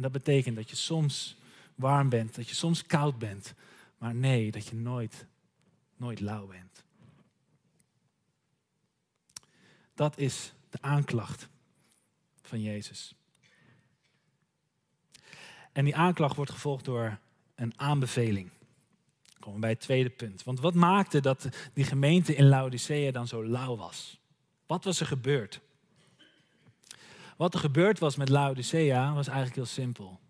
En 0.00 0.06
dat 0.10 0.24
betekent 0.24 0.56
dat 0.56 0.70
je 0.70 0.76
soms 0.76 1.36
warm 1.74 2.08
bent, 2.08 2.34
dat 2.34 2.48
je 2.48 2.54
soms 2.54 2.86
koud 2.86 3.18
bent. 3.18 3.54
Maar 3.98 4.14
nee, 4.14 4.50
dat 4.50 4.66
je 4.66 4.76
nooit, 4.76 5.26
nooit 5.96 6.20
lauw 6.20 6.46
bent. 6.46 6.84
Dat 9.94 10.18
is 10.18 10.52
de 10.70 10.78
aanklacht 10.80 11.48
van 12.42 12.62
Jezus. 12.62 13.14
En 15.72 15.84
die 15.84 15.96
aanklacht 15.96 16.36
wordt 16.36 16.50
gevolgd 16.50 16.84
door 16.84 17.18
een 17.54 17.72
aanbeveling. 17.76 18.50
Dan 19.22 19.38
komen 19.40 19.54
we 19.54 19.60
bij 19.60 19.70
het 19.70 19.80
tweede 19.80 20.10
punt. 20.10 20.42
Want 20.42 20.60
wat 20.60 20.74
maakte 20.74 21.20
dat 21.20 21.48
die 21.72 21.84
gemeente 21.84 22.34
in 22.34 22.48
Laodicea 22.48 23.10
dan 23.10 23.28
zo 23.28 23.46
lauw 23.46 23.76
was? 23.76 24.20
Wat 24.66 24.84
was 24.84 25.00
er 25.00 25.06
gebeurd? 25.06 25.60
Wat 27.40 27.54
er 27.54 27.60
gebeurd 27.60 27.98
was 27.98 28.16
met 28.16 28.28
Laodicea 28.28 29.14
was 29.14 29.26
eigenlijk 29.26 29.56
heel 29.56 29.66
simpel. 29.66 30.20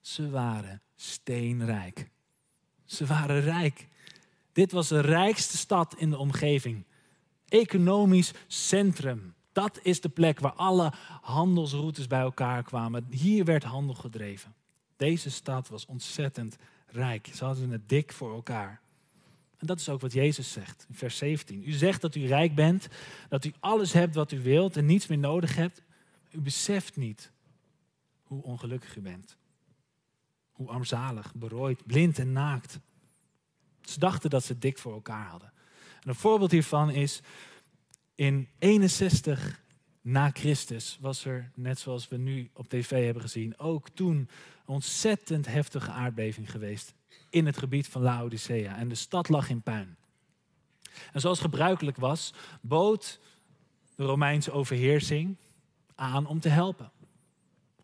Ze 0.00 0.30
waren 0.30 0.82
steenrijk. 0.96 2.10
Ze 2.84 3.06
waren 3.06 3.40
rijk. 3.40 3.88
Dit 4.52 4.72
was 4.72 4.88
de 4.88 5.00
rijkste 5.00 5.56
stad 5.56 5.94
in 5.96 6.10
de 6.10 6.18
omgeving. 6.18 6.84
Economisch 7.48 8.32
centrum. 8.46 9.34
Dat 9.52 9.80
is 9.82 10.00
de 10.00 10.08
plek 10.08 10.40
waar 10.40 10.52
alle 10.52 10.92
handelsroutes 11.20 12.06
bij 12.06 12.20
elkaar 12.20 12.62
kwamen. 12.62 13.06
Hier 13.10 13.44
werd 13.44 13.64
handel 13.64 13.94
gedreven. 13.94 14.54
Deze 14.96 15.30
stad 15.30 15.68
was 15.68 15.86
ontzettend 15.86 16.56
rijk. 16.86 17.30
Ze 17.34 17.44
hadden 17.44 17.70
het 17.70 17.88
dik 17.88 18.12
voor 18.12 18.34
elkaar. 18.34 18.80
En 19.58 19.66
dat 19.66 19.80
is 19.80 19.88
ook 19.88 20.00
wat 20.00 20.12
Jezus 20.12 20.52
zegt 20.52 20.86
in 20.88 20.94
vers 20.94 21.16
17. 21.16 21.62
U 21.66 21.72
zegt 21.72 22.00
dat 22.00 22.14
u 22.14 22.26
rijk 22.26 22.54
bent, 22.54 22.88
dat 23.28 23.44
u 23.44 23.52
alles 23.60 23.92
hebt 23.92 24.14
wat 24.14 24.32
u 24.32 24.42
wilt 24.42 24.76
en 24.76 24.86
niets 24.86 25.06
meer 25.06 25.18
nodig 25.18 25.56
hebt. 25.56 25.82
U 26.32 26.40
beseft 26.40 26.96
niet 26.96 27.30
hoe 28.22 28.42
ongelukkig 28.42 28.96
u 28.96 29.00
bent. 29.00 29.36
Hoe 30.52 30.68
armzalig, 30.68 31.34
berooid, 31.34 31.86
blind 31.86 32.18
en 32.18 32.32
naakt. 32.32 32.78
Ze 33.80 33.98
dachten 33.98 34.30
dat 34.30 34.44
ze 34.44 34.58
dik 34.58 34.78
voor 34.78 34.92
elkaar 34.92 35.26
hadden. 35.26 35.52
En 36.00 36.08
een 36.08 36.14
voorbeeld 36.14 36.50
hiervan 36.50 36.90
is 36.90 37.20
in 38.14 38.48
61 38.58 39.60
na 40.00 40.30
Christus 40.32 40.98
was 41.00 41.24
er, 41.24 41.50
net 41.54 41.78
zoals 41.78 42.08
we 42.08 42.16
nu 42.16 42.50
op 42.52 42.68
tv 42.68 43.04
hebben 43.04 43.22
gezien, 43.22 43.58
ook 43.58 43.88
toen 43.88 44.16
een 44.16 44.28
ontzettend 44.66 45.46
heftige 45.46 45.90
aardbeving 45.90 46.50
geweest 46.50 46.94
in 47.30 47.46
het 47.46 47.58
gebied 47.58 47.88
van 47.88 48.02
Laodicea. 48.02 48.76
En 48.76 48.88
de 48.88 48.94
stad 48.94 49.28
lag 49.28 49.48
in 49.48 49.62
puin. 49.62 49.96
En 51.12 51.20
zoals 51.20 51.40
gebruikelijk 51.40 51.96
was, 51.96 52.34
bood 52.60 53.20
de 53.94 54.04
Romeinse 54.04 54.52
overheersing 54.52 55.36
aan 56.02 56.26
om 56.26 56.40
te 56.40 56.48
helpen. 56.48 56.90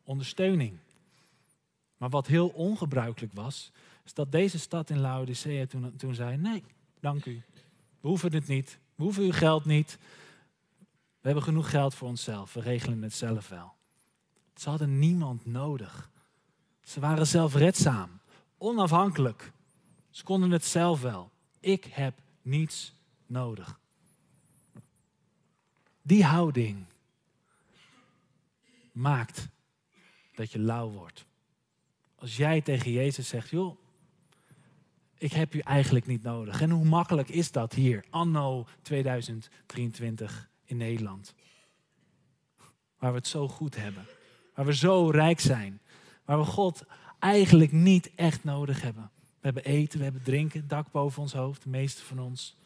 Ondersteuning. 0.04 0.78
Maar 1.96 2.08
wat 2.08 2.26
heel 2.26 2.48
ongebruikelijk 2.48 3.32
was, 3.32 3.70
is 4.04 4.14
dat 4.14 4.32
deze 4.32 4.58
stad 4.58 4.90
in 4.90 5.00
Laodicea 5.00 5.66
toen, 5.66 5.96
toen 5.96 6.14
zei: 6.14 6.36
Nee, 6.36 6.64
dank 7.00 7.24
u. 7.24 7.42
We 8.00 8.08
hoeven 8.08 8.32
het 8.32 8.46
niet. 8.46 8.78
We 8.94 9.02
hoeven 9.02 9.22
uw 9.22 9.32
geld 9.32 9.64
niet. 9.64 9.98
We 11.20 11.26
hebben 11.26 11.42
genoeg 11.42 11.70
geld 11.70 11.94
voor 11.94 12.08
onszelf. 12.08 12.52
We 12.52 12.60
regelen 12.60 13.02
het 13.02 13.14
zelf 13.14 13.48
wel. 13.48 13.72
Ze 14.54 14.68
hadden 14.68 14.98
niemand 14.98 15.46
nodig. 15.46 16.10
Ze 16.82 17.00
waren 17.00 17.26
zelfredzaam, 17.26 18.20
onafhankelijk. 18.58 19.52
Ze 20.10 20.24
konden 20.24 20.50
het 20.50 20.64
zelf 20.64 21.00
wel. 21.00 21.30
Ik 21.60 21.84
heb 21.84 22.18
niets 22.42 22.92
nodig. 23.26 23.78
Die 26.02 26.24
houding 26.24 26.86
maakt 28.98 29.48
dat 30.34 30.52
je 30.52 30.58
lauw 30.58 30.90
wordt. 30.90 31.26
Als 32.14 32.36
jij 32.36 32.60
tegen 32.60 32.92
Jezus 32.92 33.28
zegt, 33.28 33.50
joh, 33.50 33.78
ik 35.18 35.32
heb 35.32 35.54
u 35.54 35.58
eigenlijk 35.58 36.06
niet 36.06 36.22
nodig. 36.22 36.60
En 36.60 36.70
hoe 36.70 36.84
makkelijk 36.84 37.28
is 37.28 37.52
dat 37.52 37.72
hier, 37.72 38.04
anno 38.10 38.66
2023 38.82 40.50
in 40.64 40.76
Nederland? 40.76 41.34
Waar 42.98 43.10
we 43.10 43.18
het 43.18 43.26
zo 43.26 43.48
goed 43.48 43.76
hebben, 43.76 44.06
waar 44.54 44.66
we 44.66 44.74
zo 44.74 45.10
rijk 45.10 45.40
zijn, 45.40 45.80
waar 46.24 46.38
we 46.38 46.44
God 46.44 46.84
eigenlijk 47.18 47.72
niet 47.72 48.14
echt 48.14 48.44
nodig 48.44 48.82
hebben. 48.82 49.10
We 49.14 49.44
hebben 49.46 49.64
eten, 49.64 49.98
we 49.98 50.04
hebben 50.04 50.22
drinken, 50.22 50.68
dak 50.68 50.90
boven 50.90 51.22
ons 51.22 51.32
hoofd, 51.32 51.62
de 51.62 51.68
meeste 51.68 52.04
van 52.04 52.18
ons. 52.18 52.56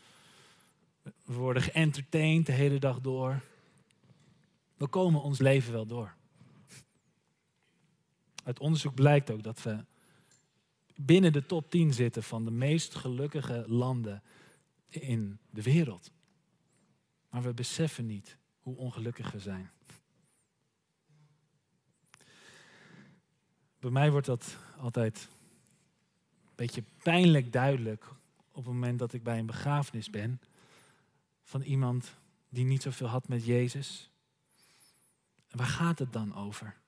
We 1.02 1.34
worden 1.34 1.62
geëntertained 1.62 2.46
de 2.46 2.52
hele 2.52 2.78
dag 2.78 3.00
door. 3.00 3.42
We 4.76 4.86
komen 4.86 5.22
ons 5.22 5.38
leven 5.38 5.72
wel 5.72 5.86
door. 5.86 6.14
Uit 8.42 8.58
onderzoek 8.58 8.94
blijkt 8.94 9.30
ook 9.30 9.42
dat 9.42 9.62
we 9.62 9.84
binnen 10.96 11.32
de 11.32 11.46
top 11.46 11.70
10 11.70 11.92
zitten 11.92 12.22
van 12.22 12.44
de 12.44 12.50
meest 12.50 12.94
gelukkige 12.94 13.64
landen 13.68 14.22
in 14.88 15.38
de 15.50 15.62
wereld. 15.62 16.10
Maar 17.30 17.42
we 17.42 17.54
beseffen 17.54 18.06
niet 18.06 18.36
hoe 18.60 18.76
ongelukkig 18.76 19.30
we 19.30 19.38
zijn. 19.38 19.70
Bij 23.78 23.90
mij 23.90 24.10
wordt 24.10 24.26
dat 24.26 24.56
altijd 24.78 25.28
een 26.44 26.52
beetje 26.54 26.84
pijnlijk 27.02 27.52
duidelijk 27.52 28.04
op 28.48 28.64
het 28.64 28.72
moment 28.72 28.98
dat 28.98 29.12
ik 29.12 29.22
bij 29.22 29.38
een 29.38 29.46
begrafenis 29.46 30.10
ben 30.10 30.40
van 31.42 31.62
iemand 31.62 32.14
die 32.48 32.64
niet 32.64 32.82
zoveel 32.82 33.06
had 33.06 33.28
met 33.28 33.44
Jezus. 33.44 34.10
En 35.48 35.58
waar 35.58 35.66
gaat 35.66 35.98
het 35.98 36.12
dan 36.12 36.34
over? 36.34 36.81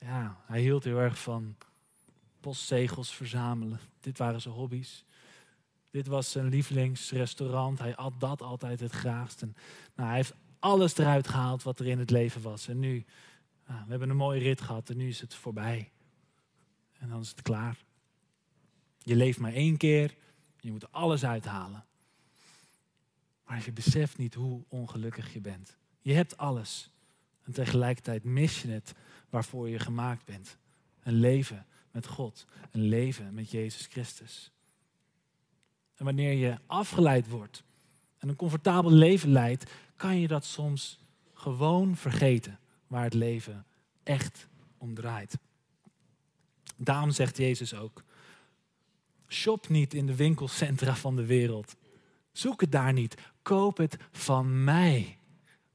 Ja, 0.00 0.40
hij 0.46 0.60
hield 0.60 0.84
heel 0.84 0.98
erg 0.98 1.18
van 1.18 1.56
postzegels 2.40 3.14
verzamelen. 3.14 3.80
Dit 4.00 4.18
waren 4.18 4.40
zijn 4.40 4.54
hobby's. 4.54 5.04
Dit 5.90 6.06
was 6.06 6.30
zijn 6.30 6.48
lievelingsrestaurant. 6.48 7.78
Hij 7.78 7.96
at 7.96 8.20
dat 8.20 8.42
altijd 8.42 8.80
het 8.80 8.92
graagst. 8.92 9.40
Nou, 9.40 10.08
hij 10.08 10.16
heeft 10.16 10.34
alles 10.58 10.96
eruit 10.96 11.28
gehaald 11.28 11.62
wat 11.62 11.78
er 11.78 11.86
in 11.86 11.98
het 11.98 12.10
leven 12.10 12.42
was. 12.42 12.68
En 12.68 12.78
nu, 12.78 13.04
we 13.64 13.72
hebben 13.88 14.10
een 14.10 14.16
mooie 14.16 14.40
rit 14.40 14.60
gehad 14.60 14.90
en 14.90 14.96
nu 14.96 15.08
is 15.08 15.20
het 15.20 15.34
voorbij. 15.34 15.90
En 16.98 17.08
dan 17.08 17.20
is 17.20 17.28
het 17.28 17.42
klaar. 17.42 17.84
Je 18.98 19.16
leeft 19.16 19.38
maar 19.38 19.52
één 19.52 19.76
keer. 19.76 20.14
Je 20.60 20.70
moet 20.70 20.92
alles 20.92 21.24
uithalen. 21.24 21.84
Maar 23.44 23.62
je 23.64 23.72
beseft 23.72 24.18
niet 24.18 24.34
hoe 24.34 24.62
ongelukkig 24.68 25.32
je 25.32 25.40
bent. 25.40 25.76
Je 26.00 26.12
hebt 26.12 26.36
alles. 26.36 26.90
En 27.42 27.52
tegelijkertijd 27.52 28.24
mis 28.24 28.62
je 28.62 28.68
het 28.68 28.94
waarvoor 29.30 29.68
je 29.68 29.78
gemaakt 29.78 30.24
bent. 30.24 30.56
Een 31.02 31.14
leven 31.14 31.66
met 31.90 32.06
God. 32.06 32.46
Een 32.70 32.82
leven 32.82 33.34
met 33.34 33.50
Jezus 33.50 33.86
Christus. 33.86 34.50
En 35.96 36.04
wanneer 36.04 36.32
je 36.32 36.58
afgeleid 36.66 37.28
wordt 37.28 37.62
en 38.18 38.28
een 38.28 38.36
comfortabel 38.36 38.90
leven 38.90 39.32
leidt, 39.32 39.70
kan 39.96 40.18
je 40.18 40.28
dat 40.28 40.44
soms 40.44 40.98
gewoon 41.34 41.96
vergeten 41.96 42.58
waar 42.86 43.04
het 43.04 43.14
leven 43.14 43.66
echt 44.02 44.46
om 44.78 44.94
draait. 44.94 45.38
Daarom 46.76 47.10
zegt 47.10 47.36
Jezus 47.36 47.74
ook: 47.74 48.02
shop 49.28 49.68
niet 49.68 49.94
in 49.94 50.06
de 50.06 50.14
winkelcentra 50.14 50.94
van 50.94 51.16
de 51.16 51.26
wereld. 51.26 51.76
Zoek 52.32 52.60
het 52.60 52.72
daar 52.72 52.92
niet. 52.92 53.14
Koop 53.42 53.76
het 53.76 53.96
van 54.12 54.64
mij. 54.64 55.18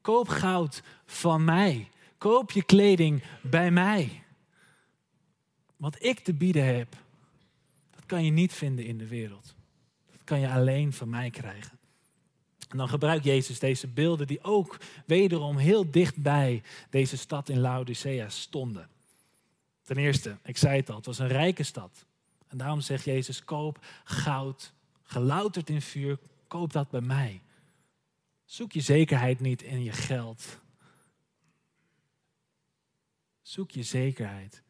Koop 0.00 0.28
goud 0.28 0.82
van 1.06 1.44
mij. 1.44 1.90
Koop 2.18 2.50
je 2.50 2.62
kleding 2.62 3.22
bij 3.42 3.70
mij. 3.70 4.22
Wat 5.76 6.02
ik 6.04 6.18
te 6.18 6.34
bieden 6.34 6.64
heb, 6.76 6.96
dat 7.90 8.06
kan 8.06 8.24
je 8.24 8.30
niet 8.30 8.52
vinden 8.52 8.84
in 8.84 8.98
de 8.98 9.06
wereld. 9.06 9.54
Dat 10.10 10.24
kan 10.24 10.40
je 10.40 10.50
alleen 10.50 10.92
van 10.92 11.08
mij 11.08 11.30
krijgen. 11.30 11.78
En 12.68 12.76
dan 12.76 12.88
gebruikt 12.88 13.24
Jezus 13.24 13.58
deze 13.58 13.86
beelden 13.86 14.26
die 14.26 14.42
ook 14.42 14.78
wederom 15.06 15.56
heel 15.56 15.90
dichtbij 15.90 16.62
deze 16.90 17.16
stad 17.16 17.48
in 17.48 17.60
Laodicea 17.60 18.28
stonden. 18.28 18.88
Ten 19.82 19.96
eerste, 19.96 20.36
ik 20.42 20.56
zei 20.56 20.76
het 20.76 20.90
al, 20.90 20.96
het 20.96 21.06
was 21.06 21.18
een 21.18 21.28
rijke 21.28 21.62
stad. 21.62 22.04
En 22.48 22.58
daarom 22.58 22.80
zegt 22.80 23.04
Jezus, 23.04 23.44
koop 23.44 23.84
goud, 24.04 24.72
gelouterd 25.02 25.70
in 25.70 25.82
vuur, 25.82 26.18
koop 26.48 26.72
dat 26.72 26.90
bij 26.90 27.00
mij. 27.00 27.40
Zoek 28.44 28.72
je 28.72 28.80
zekerheid 28.80 29.40
niet 29.40 29.62
in 29.62 29.82
je 29.82 29.92
geld. 29.92 30.60
Zoek 33.46 33.70
je 33.70 33.82
zekerheid 33.82 34.62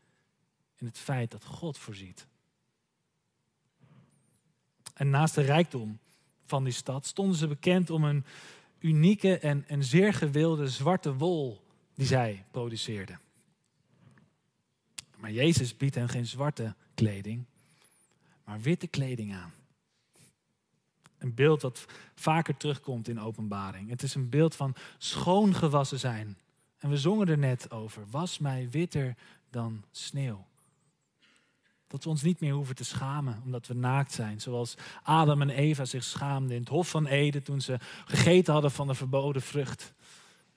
in 0.77 0.87
het 0.87 0.99
feit 0.99 1.31
dat 1.31 1.45
God 1.45 1.79
voorziet. 1.79 2.27
En 4.95 5.11
naast 5.11 5.35
de 5.35 5.41
rijkdom 5.41 5.99
van 6.47 6.65
die 6.65 6.73
stad 6.73 7.07
stonden 7.07 7.37
ze 7.37 7.47
bekend 7.47 7.91
om 7.91 8.05
een 8.05 8.25
unieke 8.79 9.39
en, 9.39 9.69
en 9.69 9.85
zeer 9.85 10.15
gewilde 10.15 10.69
zwarte 10.69 11.15
wol 11.15 11.65
die 11.95 12.07
zij 12.07 12.45
produceerden. 12.51 13.21
Maar 15.17 15.33
Jezus 15.33 15.77
biedt 15.77 15.95
hen 15.95 16.09
geen 16.09 16.27
zwarte 16.27 16.75
kleding, 16.95 17.45
maar 18.45 18.61
witte 18.61 18.87
kleding 18.87 19.35
aan. 19.35 19.53
Een 21.19 21.35
beeld 21.35 21.61
dat 21.61 21.85
vaker 22.15 22.57
terugkomt 22.57 23.09
in 23.09 23.21
openbaring. 23.21 23.91
Het 23.91 24.03
is 24.03 24.15
een 24.15 24.29
beeld 24.29 24.55
van 24.55 24.75
schoongewassen 24.99 25.99
zijn. 25.99 26.39
En 26.79 26.91
we 26.91 26.97
zongen 26.97 27.29
er 27.29 27.39
net 27.39 27.71
over. 27.71 28.05
Was 28.11 28.39
mij 28.39 28.69
witter 28.71 29.17
dan 29.51 29.85
sneeuw. 29.91 30.47
Dat 31.87 32.05
we 32.05 32.11
ons 32.11 32.23
niet 32.23 32.41
meer 32.41 32.53
hoeven 32.53 32.75
te 32.75 32.85
schamen 32.85 33.41
omdat 33.45 33.67
we 33.67 33.75
naakt 33.75 34.13
zijn. 34.13 34.41
Zoals 34.41 34.75
Adam 35.03 35.43
en 35.43 35.51
Eva 35.51 35.85
zich 35.85 36.05
schaamden 36.05 36.55
in 36.55 36.61
het 36.61 36.69
Hof 36.69 36.89
van 36.89 37.07
Eden 37.07 37.43
toen 37.43 37.61
ze 37.61 37.79
gegeten 38.05 38.53
hadden 38.53 38.71
van 38.71 38.87
de 38.87 38.95
verboden 38.95 39.43
vrucht. 39.43 39.95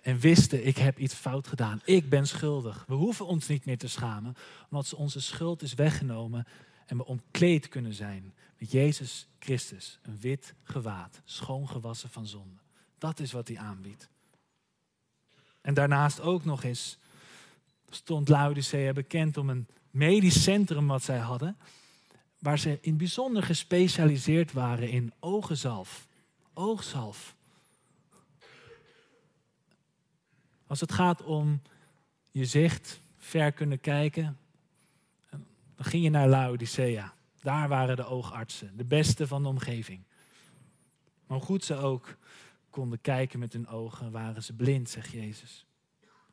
En 0.01 0.19
wisten, 0.19 0.67
ik 0.67 0.77
heb 0.77 0.99
iets 0.99 1.13
fout 1.13 1.47
gedaan. 1.47 1.81
Ik 1.83 2.09
ben 2.09 2.27
schuldig. 2.27 2.83
We 2.87 2.93
hoeven 2.93 3.25
ons 3.25 3.47
niet 3.47 3.65
meer 3.65 3.77
te 3.77 3.87
schamen, 3.87 4.35
omdat 4.69 4.93
onze 4.93 5.21
schuld 5.21 5.61
is 5.61 5.73
weggenomen 5.73 6.47
en 6.85 6.97
we 6.97 7.05
omkleed 7.05 7.67
kunnen 7.67 7.93
zijn 7.93 8.33
met 8.57 8.71
Jezus 8.71 9.27
Christus. 9.39 9.99
Een 10.01 10.19
wit 10.19 10.53
gewaad, 10.63 11.21
schoongewassen 11.25 12.09
van 12.09 12.27
zonde. 12.27 12.59
Dat 12.97 13.19
is 13.19 13.31
wat 13.31 13.47
hij 13.47 13.57
aanbiedt. 13.57 14.09
En 15.61 15.73
daarnaast 15.73 16.21
ook 16.21 16.45
nog 16.45 16.63
eens 16.63 16.97
stond 17.89 18.29
Laodicea 18.29 18.93
bekend 18.93 19.37
om 19.37 19.49
een 19.49 19.67
medisch 19.91 20.43
centrum 20.43 20.87
wat 20.87 21.03
zij 21.03 21.17
hadden, 21.17 21.57
waar 22.39 22.59
ze 22.59 22.77
in 22.81 22.97
bijzonder 22.97 23.43
gespecialiseerd 23.43 24.51
waren 24.51 24.89
in 24.89 25.13
ogenzalf. 25.19 26.07
Oogzalf. 26.53 27.35
Als 30.67 30.79
het 30.79 30.91
gaat 30.91 31.23
om 31.23 31.61
je 32.31 32.45
zicht, 32.45 32.99
ver 33.17 33.51
kunnen 33.51 33.79
kijken, 33.79 34.37
dan 35.75 35.85
ging 35.85 36.03
je 36.03 36.09
naar 36.09 36.27
Laodicea. 36.27 37.13
Daar 37.41 37.67
waren 37.67 37.95
de 37.95 38.05
oogartsen, 38.05 38.77
de 38.77 38.85
beste 38.85 39.27
van 39.27 39.43
de 39.43 39.49
omgeving. 39.49 40.03
Maar 41.27 41.37
hoe 41.37 41.45
goed 41.45 41.63
ze 41.63 41.75
ook 41.75 42.17
konden 42.79 43.01
kijken 43.01 43.39
met 43.39 43.53
hun 43.53 43.67
ogen, 43.67 44.11
waren 44.11 44.43
ze 44.43 44.53
blind, 44.53 44.89
zegt 44.89 45.11
Jezus. 45.11 45.65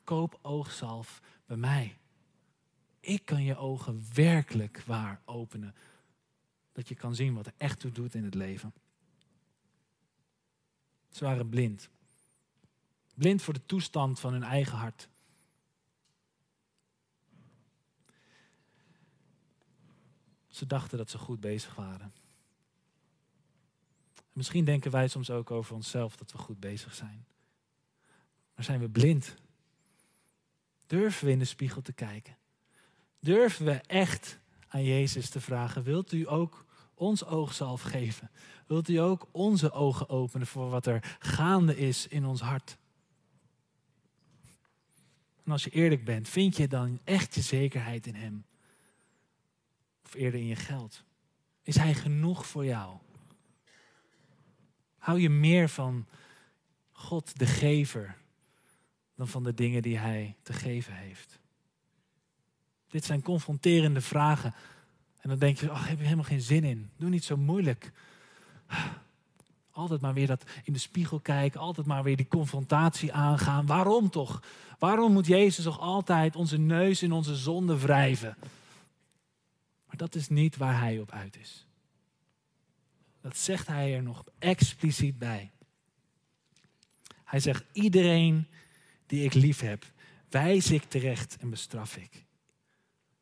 Koop 0.03 0.39
oogzalf 0.41 1.21
bij 1.45 1.57
mij. 1.57 1.97
Ik 2.99 3.25
kan 3.25 3.43
je 3.43 3.57
ogen 3.57 4.05
werkelijk 4.13 4.83
waar 4.85 5.21
openen. 5.25 5.75
Dat 6.71 6.87
je 6.87 6.95
kan 6.95 7.15
zien 7.15 7.33
wat 7.33 7.45
er 7.45 7.53
echt 7.57 7.79
toe 7.79 7.91
doet 7.91 8.15
in 8.15 8.23
het 8.23 8.33
leven. 8.33 8.73
Ze 11.09 11.23
waren 11.23 11.49
blind. 11.49 11.89
Blind 13.15 13.41
voor 13.41 13.53
de 13.53 13.65
toestand 13.65 14.19
van 14.19 14.33
hun 14.33 14.43
eigen 14.43 14.77
hart. 14.77 15.09
Ze 20.47 20.65
dachten 20.65 20.97
dat 20.97 21.09
ze 21.09 21.17
goed 21.17 21.39
bezig 21.39 21.75
waren. 21.75 22.11
Misschien 24.37 24.65
denken 24.65 24.91
wij 24.91 25.07
soms 25.07 25.29
ook 25.29 25.51
over 25.51 25.75
onszelf 25.75 26.15
dat 26.15 26.31
we 26.31 26.37
goed 26.37 26.59
bezig 26.59 26.93
zijn. 26.93 27.25
Maar 28.55 28.65
zijn 28.65 28.79
we 28.79 28.89
blind? 28.89 29.35
Durven 30.87 31.25
we 31.25 31.31
in 31.31 31.39
de 31.39 31.45
spiegel 31.45 31.81
te 31.81 31.93
kijken? 31.93 32.37
Durven 33.19 33.65
we 33.65 33.71
echt 33.71 34.39
aan 34.67 34.83
Jezus 34.83 35.29
te 35.29 35.41
vragen: 35.41 35.83
Wilt 35.83 36.11
u 36.11 36.29
ook 36.29 36.65
ons 36.93 37.25
oogzalf 37.25 37.81
geven? 37.81 38.31
Wilt 38.67 38.89
u 38.89 38.95
ook 38.95 39.27
onze 39.31 39.71
ogen 39.71 40.09
openen 40.09 40.47
voor 40.47 40.69
wat 40.69 40.85
er 40.85 41.17
gaande 41.19 41.77
is 41.77 42.07
in 42.07 42.25
ons 42.25 42.41
hart? 42.41 42.77
En 45.43 45.51
als 45.51 45.63
je 45.63 45.69
eerlijk 45.69 46.03
bent, 46.05 46.29
vind 46.29 46.57
je 46.57 46.67
dan 46.67 46.99
echt 47.03 47.35
je 47.35 47.41
zekerheid 47.41 48.07
in 48.07 48.15
Hem? 48.15 48.45
Of 50.03 50.13
eerder 50.13 50.39
in 50.39 50.47
je 50.47 50.55
geld? 50.55 51.03
Is 51.63 51.75
Hij 51.75 51.93
genoeg 51.93 52.47
voor 52.47 52.65
jou? 52.65 52.97
Hou 55.07 55.19
je 55.19 55.29
meer 55.29 55.69
van 55.69 56.05
God, 56.91 57.39
de 57.39 57.45
gever, 57.45 58.17
dan 59.15 59.27
van 59.27 59.43
de 59.43 59.53
dingen 59.53 59.81
die 59.81 59.97
Hij 59.97 60.35
te 60.43 60.53
geven 60.53 60.93
heeft? 60.93 61.39
Dit 62.87 63.05
zijn 63.05 63.21
confronterende 63.21 64.01
vragen. 64.01 64.53
En 65.19 65.29
dan 65.29 65.39
denk 65.39 65.57
je, 65.57 65.69
ach, 65.69 65.87
heb 65.87 65.97
je 65.97 66.03
helemaal 66.03 66.23
geen 66.23 66.41
zin 66.41 66.63
in. 66.63 66.89
Doe 66.97 67.09
niet 67.09 67.23
zo 67.23 67.37
moeilijk. 67.37 67.91
Altijd 69.71 70.01
maar 70.01 70.13
weer 70.13 70.27
dat 70.27 70.43
in 70.63 70.73
de 70.73 70.79
spiegel 70.79 71.19
kijken, 71.19 71.59
altijd 71.59 71.87
maar 71.87 72.03
weer 72.03 72.17
die 72.17 72.27
confrontatie 72.27 73.13
aangaan. 73.13 73.65
Waarom 73.65 74.09
toch? 74.09 74.43
Waarom 74.79 75.11
moet 75.11 75.27
Jezus 75.27 75.63
toch 75.63 75.79
altijd 75.79 76.35
onze 76.35 76.57
neus 76.57 77.03
in 77.03 77.11
onze 77.11 77.35
zonde 77.35 77.79
wrijven? 77.79 78.37
Maar 79.85 79.97
dat 79.97 80.15
is 80.15 80.29
niet 80.29 80.57
waar 80.57 80.79
hij 80.79 80.99
op 80.99 81.11
uit 81.11 81.37
is. 81.37 81.66
Dat 83.27 83.37
zegt 83.37 83.67
hij 83.67 83.95
er 83.95 84.03
nog 84.03 84.23
expliciet 84.39 85.17
bij. 85.17 85.51
Hij 87.23 87.39
zegt, 87.39 87.63
iedereen 87.71 88.47
die 89.05 89.23
ik 89.23 89.33
lief 89.33 89.59
heb, 89.59 89.85
wijs 90.29 90.71
ik 90.71 90.83
terecht 90.83 91.37
en 91.39 91.49
bestraf 91.49 91.97
ik. 91.97 92.25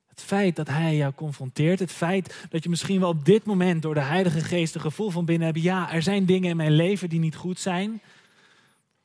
Het 0.06 0.22
feit 0.22 0.56
dat 0.56 0.68
hij 0.68 0.96
jou 0.96 1.14
confronteert, 1.14 1.80
het 1.80 1.92
feit 1.92 2.46
dat 2.50 2.64
je 2.64 2.70
misschien 2.70 3.00
wel 3.00 3.10
op 3.10 3.26
dit 3.26 3.46
moment 3.46 3.82
door 3.82 3.94
de 3.94 4.02
Heilige 4.02 4.42
Geest 4.42 4.76
een 4.76 4.82
gevoel 4.82 5.10
van 5.10 5.26
binnen 5.26 5.48
hebt, 5.48 5.62
ja, 5.62 5.94
er 5.94 6.02
zijn 6.02 6.26
dingen 6.26 6.50
in 6.50 6.58
mijn 6.58 6.76
leven 6.76 7.10
die 7.10 7.20
niet 7.20 7.36
goed 7.36 7.60
zijn, 7.60 8.02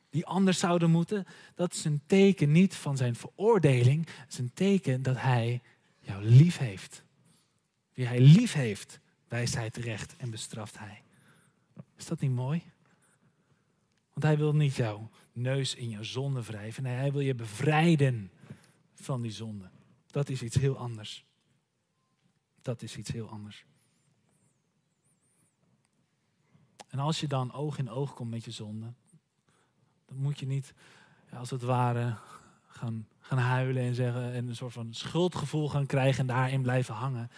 die 0.09 0.25
anders 0.25 0.59
zouden 0.59 0.91
moeten, 0.91 1.25
dat 1.55 1.73
is 1.73 1.85
een 1.85 2.01
teken 2.05 2.51
niet 2.51 2.75
van 2.75 2.97
zijn 2.97 3.15
veroordeling, 3.15 4.07
het 4.17 4.31
is 4.31 4.37
een 4.37 4.53
teken 4.53 5.01
dat 5.01 5.21
hij 5.21 5.61
jou 5.99 6.23
lief 6.23 6.57
heeft. 6.57 7.03
Wie 7.93 8.05
hij 8.05 8.19
lief 8.19 8.53
heeft, 8.53 8.99
wijst 9.31 9.55
hij 9.55 9.69
terecht 9.69 10.15
en 10.15 10.29
bestraft 10.29 10.79
hij. 10.79 11.03
Is 11.95 12.05
dat 12.05 12.19
niet 12.19 12.31
mooi? 12.31 12.63
Want 14.09 14.23
hij 14.23 14.37
wil 14.37 14.55
niet 14.55 14.75
jouw 14.75 15.09
neus 15.31 15.75
in 15.75 15.89
jouw 15.89 16.03
zonde 16.03 16.43
wrijven, 16.43 16.83
nee, 16.83 16.95
hij 16.95 17.11
wil 17.11 17.21
je 17.21 17.35
bevrijden 17.35 18.31
van 18.93 19.21
die 19.21 19.31
zonde. 19.31 19.69
Dat 20.07 20.29
is 20.29 20.41
iets 20.41 20.55
heel 20.55 20.77
anders. 20.77 21.25
Dat 22.61 22.81
is 22.81 22.97
iets 22.97 23.11
heel 23.11 23.29
anders. 23.29 23.65
En 26.87 26.99
als 26.99 27.19
je 27.19 27.27
dan 27.27 27.53
oog 27.53 27.77
in 27.77 27.89
oog 27.89 28.13
komt 28.13 28.29
met 28.29 28.45
je 28.45 28.51
zonde, 28.51 28.93
dan 30.05 30.17
moet 30.17 30.39
je 30.39 30.47
niet 30.47 30.73
als 31.33 31.49
het 31.49 31.61
ware 31.61 32.17
gaan, 32.67 33.07
gaan 33.19 33.37
huilen 33.37 33.83
en 33.83 33.95
zeggen 33.95 34.33
en 34.33 34.47
een 34.47 34.55
soort 34.55 34.73
van 34.73 34.93
schuldgevoel 34.93 35.69
gaan 35.69 35.85
krijgen 35.85 36.19
en 36.19 36.27
daarin 36.27 36.61
blijven 36.61 36.93
hangen. 36.93 37.29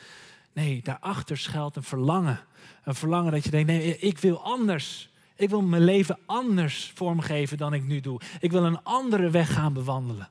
Nee, 0.53 0.81
daarachter 0.81 1.37
schuilt 1.37 1.75
een 1.75 1.83
verlangen. 1.83 2.39
Een 2.83 2.95
verlangen 2.95 3.31
dat 3.31 3.43
je 3.43 3.49
denkt, 3.49 3.67
nee, 3.67 3.97
ik 3.97 4.17
wil 4.17 4.43
anders. 4.43 5.09
Ik 5.35 5.49
wil 5.49 5.61
mijn 5.61 5.83
leven 5.83 6.19
anders 6.25 6.91
vormgeven 6.95 7.57
dan 7.57 7.73
ik 7.73 7.83
nu 7.83 7.99
doe. 7.99 8.21
Ik 8.39 8.51
wil 8.51 8.65
een 8.65 8.83
andere 8.83 9.29
weg 9.29 9.53
gaan 9.53 9.73
bewandelen. 9.73 10.29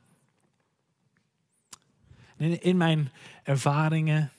In 2.59 2.77
mijn 2.77 3.11
ervaringen 3.43 4.31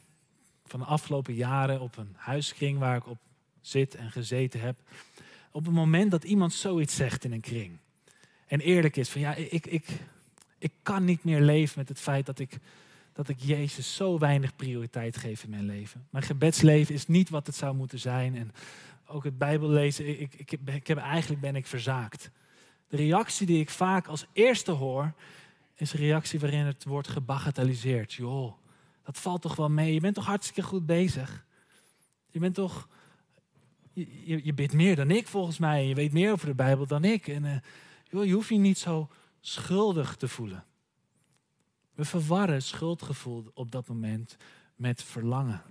van 0.67 0.81
de 0.81 0.87
afgelopen 0.87 1.35
jaren 1.35 1.81
op 1.81 1.97
een 1.97 2.15
huiskring 2.17 2.79
waar 2.79 2.97
ik 2.97 3.07
op 3.07 3.19
zit 3.61 3.95
en 3.95 4.11
gezeten 4.11 4.61
heb. 4.61 4.79
Op 5.51 5.65
het 5.65 5.75
moment 5.75 6.11
dat 6.11 6.25
iemand 6.25 6.53
zoiets 6.53 6.97
zegt 6.97 7.25
in 7.25 7.33
een 7.33 7.41
kring. 7.41 7.79
En 8.47 8.61
eerlijk 8.61 8.97
is 8.97 9.09
van 9.09 9.21
ja, 9.21 9.35
ik, 9.35 9.67
ik, 9.67 9.87
ik 10.59 10.73
kan 10.83 11.05
niet 11.05 11.25
meer 11.25 11.41
leven 11.41 11.79
met 11.79 11.89
het 11.89 12.01
feit 12.01 12.27
dat 12.27 12.39
ik, 12.39 12.59
dat 13.15 13.29
ik 13.29 13.41
Jezus 13.41 13.95
zo 13.95 14.19
weinig 14.19 14.57
prioriteit 14.57 15.17
geef 15.17 15.45
in 15.45 15.51
mijn 15.51 15.67
leven. 15.67 16.07
Mijn 16.11 16.25
gebedsleven 16.25 16.95
is 16.95 17.07
niet 17.07 17.31
wat 17.31 17.47
het 17.47 17.57
zou 17.57 17.75
moeten 17.75 17.99
zijn. 17.99 18.37
En 18.37 18.53
ook 19.07 19.25
het 19.25 19.39
Bijbel 19.39 19.69
lezen, 19.69 20.21
ik, 20.21 20.35
ik, 20.35 20.53
ik 20.65 20.87
heb, 20.87 20.99
eigenlijk 20.99 21.41
ben 21.41 21.57
ik 21.57 21.67
verzaakt. 21.67 22.31
De 22.89 22.97
reactie 22.97 23.47
die 23.47 23.61
ik 23.61 23.71
vaak 23.71 24.07
als 24.07 24.27
eerste 24.33 24.71
hoor, 24.71 25.13
is 25.75 25.93
een 25.93 25.99
reactie 25.99 26.41
waarin 26.41 26.65
het 26.65 26.85
wordt 26.85 27.09
gebagatelliseerd. 27.09 28.13
Joh, 28.13 28.53
dat 29.03 29.19
valt 29.19 29.43
toch 29.43 29.57
wel 29.57 29.71
mee. 29.71 29.95
Je 29.95 30.01
bent 30.01 30.15
toch 30.15 30.27
hartstikke 30.27 30.63
goed 30.63 30.87
bezig. 30.87 31.45
Je 32.31 32.39
bent 32.39 32.55
toch, 32.55 32.89
je, 33.93 34.45
je, 34.45 34.55
bidt 34.55 34.73
meer 34.73 34.97
dan 34.97 35.11
ik 35.11 35.29
volgens 35.29 35.59
mij. 35.59 35.87
Je 35.87 35.95
weet 35.95 36.13
meer 36.13 36.33
over 36.33 36.47
de 36.47 36.55
Bijbel 36.55 36.87
dan 36.87 37.05
ik. 37.05 37.29
En 37.29 37.45
uh, 37.45 37.57
joh, 38.11 38.25
je 38.25 38.33
hoeft 38.33 38.49
je 38.49 38.57
niet 38.57 38.79
zo 38.79 39.09
schuldig 39.41 40.17
te 40.17 40.29
voelen. 40.29 40.65
We 41.95 42.05
verwarren 42.05 42.63
schuldgevoel 42.63 43.51
op 43.55 43.71
dat 43.71 43.89
moment 43.89 44.37
met 44.77 45.03
verlangen. 45.03 45.63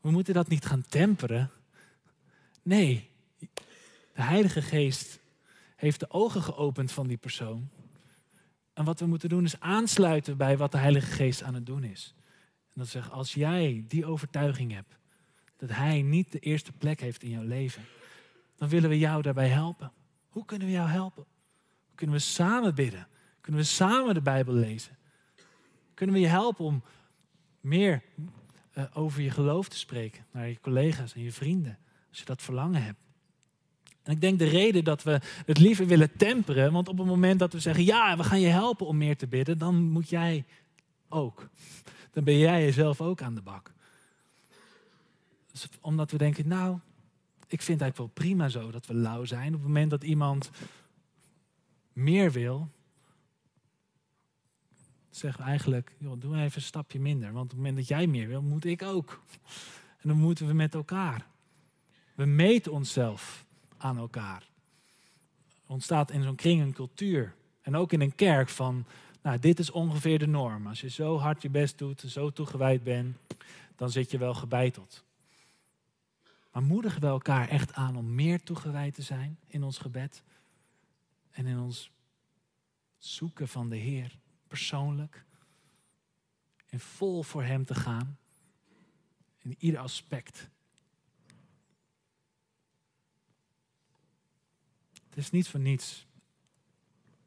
We 0.00 0.10
moeten 0.10 0.34
dat 0.34 0.48
niet 0.48 0.66
gaan 0.66 0.86
temperen. 0.88 1.50
Nee, 2.62 3.10
de 4.14 4.22
Heilige 4.22 4.62
Geest 4.62 5.20
heeft 5.76 6.00
de 6.00 6.10
ogen 6.10 6.42
geopend 6.42 6.92
van 6.92 7.06
die 7.06 7.16
persoon. 7.16 7.68
En 8.72 8.84
wat 8.84 9.00
we 9.00 9.06
moeten 9.06 9.28
doen 9.28 9.44
is 9.44 9.60
aansluiten 9.60 10.36
bij 10.36 10.56
wat 10.56 10.72
de 10.72 10.78
Heilige 10.78 11.10
Geest 11.10 11.42
aan 11.42 11.54
het 11.54 11.66
doen 11.66 11.84
is. 11.84 12.14
En 12.74 12.80
dat 12.80 12.88
zegt, 12.88 13.10
als 13.10 13.34
jij 13.34 13.84
die 13.88 14.06
overtuiging 14.06 14.72
hebt 14.72 14.98
dat 15.56 15.68
Hij 15.68 16.02
niet 16.02 16.32
de 16.32 16.38
eerste 16.38 16.72
plek 16.72 17.00
heeft 17.00 17.22
in 17.22 17.30
jouw 17.30 17.42
leven, 17.42 17.82
dan 18.56 18.68
willen 18.68 18.88
we 18.88 18.98
jou 18.98 19.22
daarbij 19.22 19.48
helpen. 19.48 19.92
Hoe 20.28 20.44
kunnen 20.44 20.66
we 20.66 20.72
jou 20.72 20.88
helpen? 20.88 21.24
Kunnen 21.94 22.16
we 22.16 22.22
samen 22.22 22.74
bidden? 22.74 23.06
Kunnen 23.44 23.62
we 23.62 23.66
samen 23.66 24.14
de 24.14 24.22
Bijbel 24.22 24.54
lezen? 24.54 24.96
Kunnen 25.94 26.14
we 26.14 26.20
je 26.20 26.26
helpen 26.26 26.64
om 26.64 26.82
meer 27.60 28.02
uh, 28.74 28.84
over 28.92 29.22
je 29.22 29.30
geloof 29.30 29.68
te 29.68 29.78
spreken 29.78 30.26
naar 30.30 30.48
je 30.48 30.60
collega's 30.60 31.14
en 31.14 31.22
je 31.22 31.32
vrienden, 31.32 31.78
als 32.08 32.18
je 32.18 32.24
dat 32.24 32.42
verlangen 32.42 32.82
hebt? 32.82 32.98
En 34.02 34.12
ik 34.12 34.20
denk 34.20 34.38
de 34.38 34.48
reden 34.48 34.84
dat 34.84 35.02
we 35.02 35.20
het 35.46 35.58
liever 35.58 35.86
willen 35.86 36.16
temperen, 36.16 36.72
want 36.72 36.88
op 36.88 36.98
het 36.98 37.06
moment 37.06 37.38
dat 37.38 37.52
we 37.52 37.60
zeggen, 37.60 37.84
ja, 37.84 38.16
we 38.16 38.24
gaan 38.24 38.40
je 38.40 38.48
helpen 38.48 38.86
om 38.86 38.96
meer 38.96 39.16
te 39.16 39.26
bidden, 39.26 39.58
dan 39.58 39.82
moet 39.82 40.08
jij 40.08 40.44
ook. 41.08 41.48
Dan 42.10 42.24
ben 42.24 42.38
jij 42.38 42.64
jezelf 42.64 43.00
ook 43.00 43.22
aan 43.22 43.34
de 43.34 43.42
bak. 43.42 43.72
Dus 45.52 45.68
omdat 45.80 46.10
we 46.10 46.18
denken, 46.18 46.48
nou, 46.48 46.78
ik 47.48 47.62
vind 47.62 47.80
het 47.80 47.80
eigenlijk 47.80 47.96
wel 47.96 48.26
prima 48.26 48.48
zo 48.48 48.70
dat 48.70 48.86
we 48.86 48.94
lauw 48.94 49.24
zijn. 49.24 49.46
Op 49.46 49.52
het 49.52 49.62
moment 49.62 49.90
dat 49.90 50.02
iemand 50.02 50.50
meer 51.92 52.32
wil, 52.32 52.70
zeggen 55.16 55.42
we 55.42 55.48
eigenlijk, 55.48 55.94
joh, 55.98 56.20
doe 56.20 56.36
even 56.36 56.56
een 56.56 56.62
stapje 56.62 57.00
minder. 57.00 57.32
Want 57.32 57.44
op 57.44 57.48
het 57.50 57.58
moment 57.58 57.76
dat 57.76 57.88
jij 57.88 58.06
meer 58.06 58.28
wil, 58.28 58.42
moet 58.42 58.64
ik 58.64 58.82
ook. 58.82 59.22
En 60.00 60.08
dan 60.08 60.18
moeten 60.18 60.46
we 60.46 60.52
met 60.52 60.74
elkaar. 60.74 61.26
We 62.14 62.24
meten 62.24 62.72
onszelf 62.72 63.44
aan 63.76 63.98
elkaar. 63.98 64.48
Er 65.66 65.72
ontstaat 65.72 66.10
in 66.10 66.22
zo'n 66.22 66.34
kring 66.34 66.60
een 66.62 66.72
cultuur. 66.72 67.34
En 67.62 67.76
ook 67.76 67.92
in 67.92 68.00
een 68.00 68.14
kerk 68.14 68.48
van, 68.48 68.84
nou, 69.22 69.38
dit 69.38 69.58
is 69.58 69.70
ongeveer 69.70 70.18
de 70.18 70.26
norm. 70.26 70.66
Als 70.66 70.80
je 70.80 70.88
zo 70.90 71.18
hard 71.18 71.42
je 71.42 71.50
best 71.50 71.78
doet, 71.78 72.00
zo 72.00 72.30
toegewijd 72.30 72.82
bent, 72.82 73.16
dan 73.76 73.90
zit 73.90 74.10
je 74.10 74.18
wel 74.18 74.34
gebeiteld. 74.34 75.04
Maar 76.52 76.62
moedigen 76.62 77.00
we 77.00 77.06
elkaar 77.06 77.48
echt 77.48 77.72
aan 77.72 77.96
om 77.96 78.14
meer 78.14 78.42
toegewijd 78.42 78.94
te 78.94 79.02
zijn 79.02 79.38
in 79.46 79.62
ons 79.62 79.78
gebed 79.78 80.22
en 81.30 81.46
in 81.46 81.58
ons 81.58 81.90
zoeken 82.98 83.48
van 83.48 83.68
de 83.68 83.76
Heer 83.76 84.18
persoonlijk 84.54 85.24
en 86.68 86.80
vol 86.80 87.22
voor 87.22 87.42
Hem 87.42 87.64
te 87.64 87.74
gaan 87.74 88.18
in 89.38 89.56
ieder 89.58 89.80
aspect. 89.80 90.48
Het 95.08 95.16
is 95.16 95.30
niet 95.30 95.48
voor 95.48 95.60
niets 95.60 96.06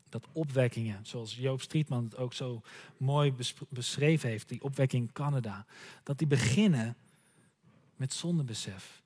dat 0.10 0.28
opwekkingen, 0.32 1.06
zoals 1.06 1.36
Joop 1.36 1.62
Strietman 1.62 2.04
het 2.04 2.18
ook 2.18 2.34
zo 2.34 2.62
mooi 2.98 3.34
beschreven 3.70 4.30
heeft, 4.30 4.50
die 4.50 4.63
opwekking 4.63 5.08
in 5.08 5.13
Canada, 5.13 5.66
dat 6.04 6.18
die 6.18 6.28
beginnen 6.28 6.98
met 7.96 8.13
zondebesef. 8.13 9.04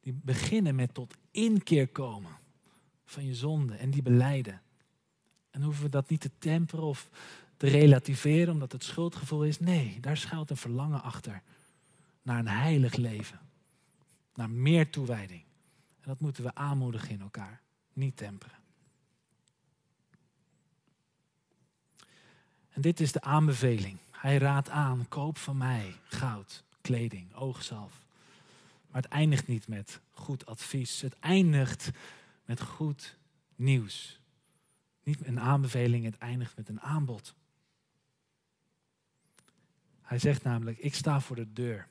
Die 0.00 0.12
beginnen 0.12 0.74
met 0.74 0.94
tot 0.94 1.14
inkeer 1.30 1.88
komen 1.88 2.36
van 3.04 3.24
je 3.24 3.34
zonde 3.34 3.74
en 3.74 3.90
die 3.90 4.02
beleiden. 4.02 4.62
En 5.50 5.62
hoeven 5.62 5.82
we 5.82 5.88
dat 5.88 6.08
niet 6.08 6.20
te 6.20 6.30
temperen 6.38 6.84
of 6.84 7.10
te 7.56 7.66
relativeren 7.66 8.52
omdat 8.52 8.72
het 8.72 8.84
schuldgevoel 8.84 9.44
is. 9.44 9.58
Nee, 9.58 9.98
daar 10.00 10.16
schuilt 10.16 10.50
een 10.50 10.56
verlangen 10.56 11.02
achter 11.02 11.42
naar 12.22 12.38
een 12.38 12.48
heilig 12.48 12.94
leven. 12.94 13.40
Naar 14.34 14.50
meer 14.50 14.90
toewijding. 14.90 15.42
En 16.00 16.08
dat 16.08 16.20
moeten 16.20 16.42
we 16.42 16.54
aanmoedigen 16.54 17.10
in 17.10 17.20
elkaar, 17.20 17.60
niet 17.92 18.16
temperen. 18.16 18.58
En 22.70 22.80
dit 22.80 23.00
is 23.00 23.12
de 23.12 23.20
aanbeveling. 23.20 23.98
Hij 24.10 24.38
raadt 24.38 24.68
aan, 24.68 25.08
koop 25.08 25.38
van 25.38 25.56
mij 25.56 25.94
goud, 26.04 26.64
kleding, 26.80 27.34
oogzalf. 27.34 27.92
Maar 28.90 29.02
het 29.02 29.10
eindigt 29.10 29.46
niet 29.46 29.68
met 29.68 30.00
goed 30.10 30.46
advies. 30.46 31.00
Het 31.00 31.18
eindigt 31.18 31.90
met 32.44 32.60
goed 32.60 33.16
nieuws. 33.56 34.20
Een 35.22 35.40
aanbeveling, 35.40 36.04
het 36.04 36.18
eindigt 36.18 36.56
met 36.56 36.68
een 36.68 36.80
aanbod. 36.80 37.34
Hij 40.02 40.18
zegt 40.18 40.42
namelijk, 40.42 40.78
ik 40.78 40.94
sta 40.94 41.20
voor 41.20 41.36
de 41.36 41.52
deur. 41.52 41.88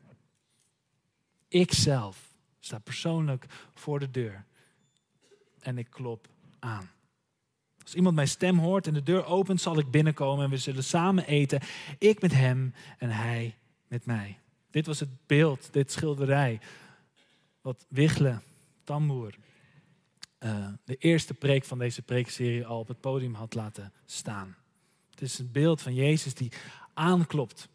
Ik 1.47 1.73
zelf 1.73 2.34
sta 2.60 2.79
persoonlijk 2.79 3.45
voor 3.73 3.99
de 3.99 4.12
deur. 4.12 4.45
En 5.60 5.77
ik 5.77 5.89
klop 5.89 6.27
aan. 6.60 6.89
Als 7.84 7.95
iemand 7.95 8.15
mijn 8.15 8.27
stem 8.27 8.58
hoort 8.58 8.88
en 8.88 8.93
de 8.93 9.03
deur 9.03 9.25
opent, 9.25 9.62
zal 9.62 9.79
ik 9.79 9.91
binnenkomen 9.91 10.43
en 10.43 10.49
we 10.49 10.58
zullen 10.58 10.84
samen 10.84 11.25
eten. 11.25 11.62
Ik 11.97 12.21
met 12.21 12.34
hem 12.34 12.73
en 12.97 13.10
hij 13.10 13.58
met 13.88 14.05
mij. 14.05 14.39
Dit 14.69 14.86
was 14.86 14.99
het 14.99 15.27
beeld, 15.27 15.73
dit 15.73 15.91
schilderij. 15.91 16.60
Wat 17.62 17.86
Wichelen, 17.89 18.41
Tamboer, 18.84 19.36
uh, 20.39 20.67
de 20.84 20.95
eerste 20.95 21.34
preek 21.34 21.65
van 21.65 21.78
deze 21.78 22.02
preekserie 22.02 22.65
al 22.65 22.80
op 22.80 22.88
het 22.88 22.99
podium 22.99 23.34
had 23.34 23.54
laten 23.54 23.93
staan. 24.06 24.56
Het 25.10 25.21
is 25.21 25.39
een 25.39 25.52
beeld 25.52 25.82
van 25.82 25.93
Jezus 25.93 26.34
die 26.34 26.52
aanklopt. 26.93 27.69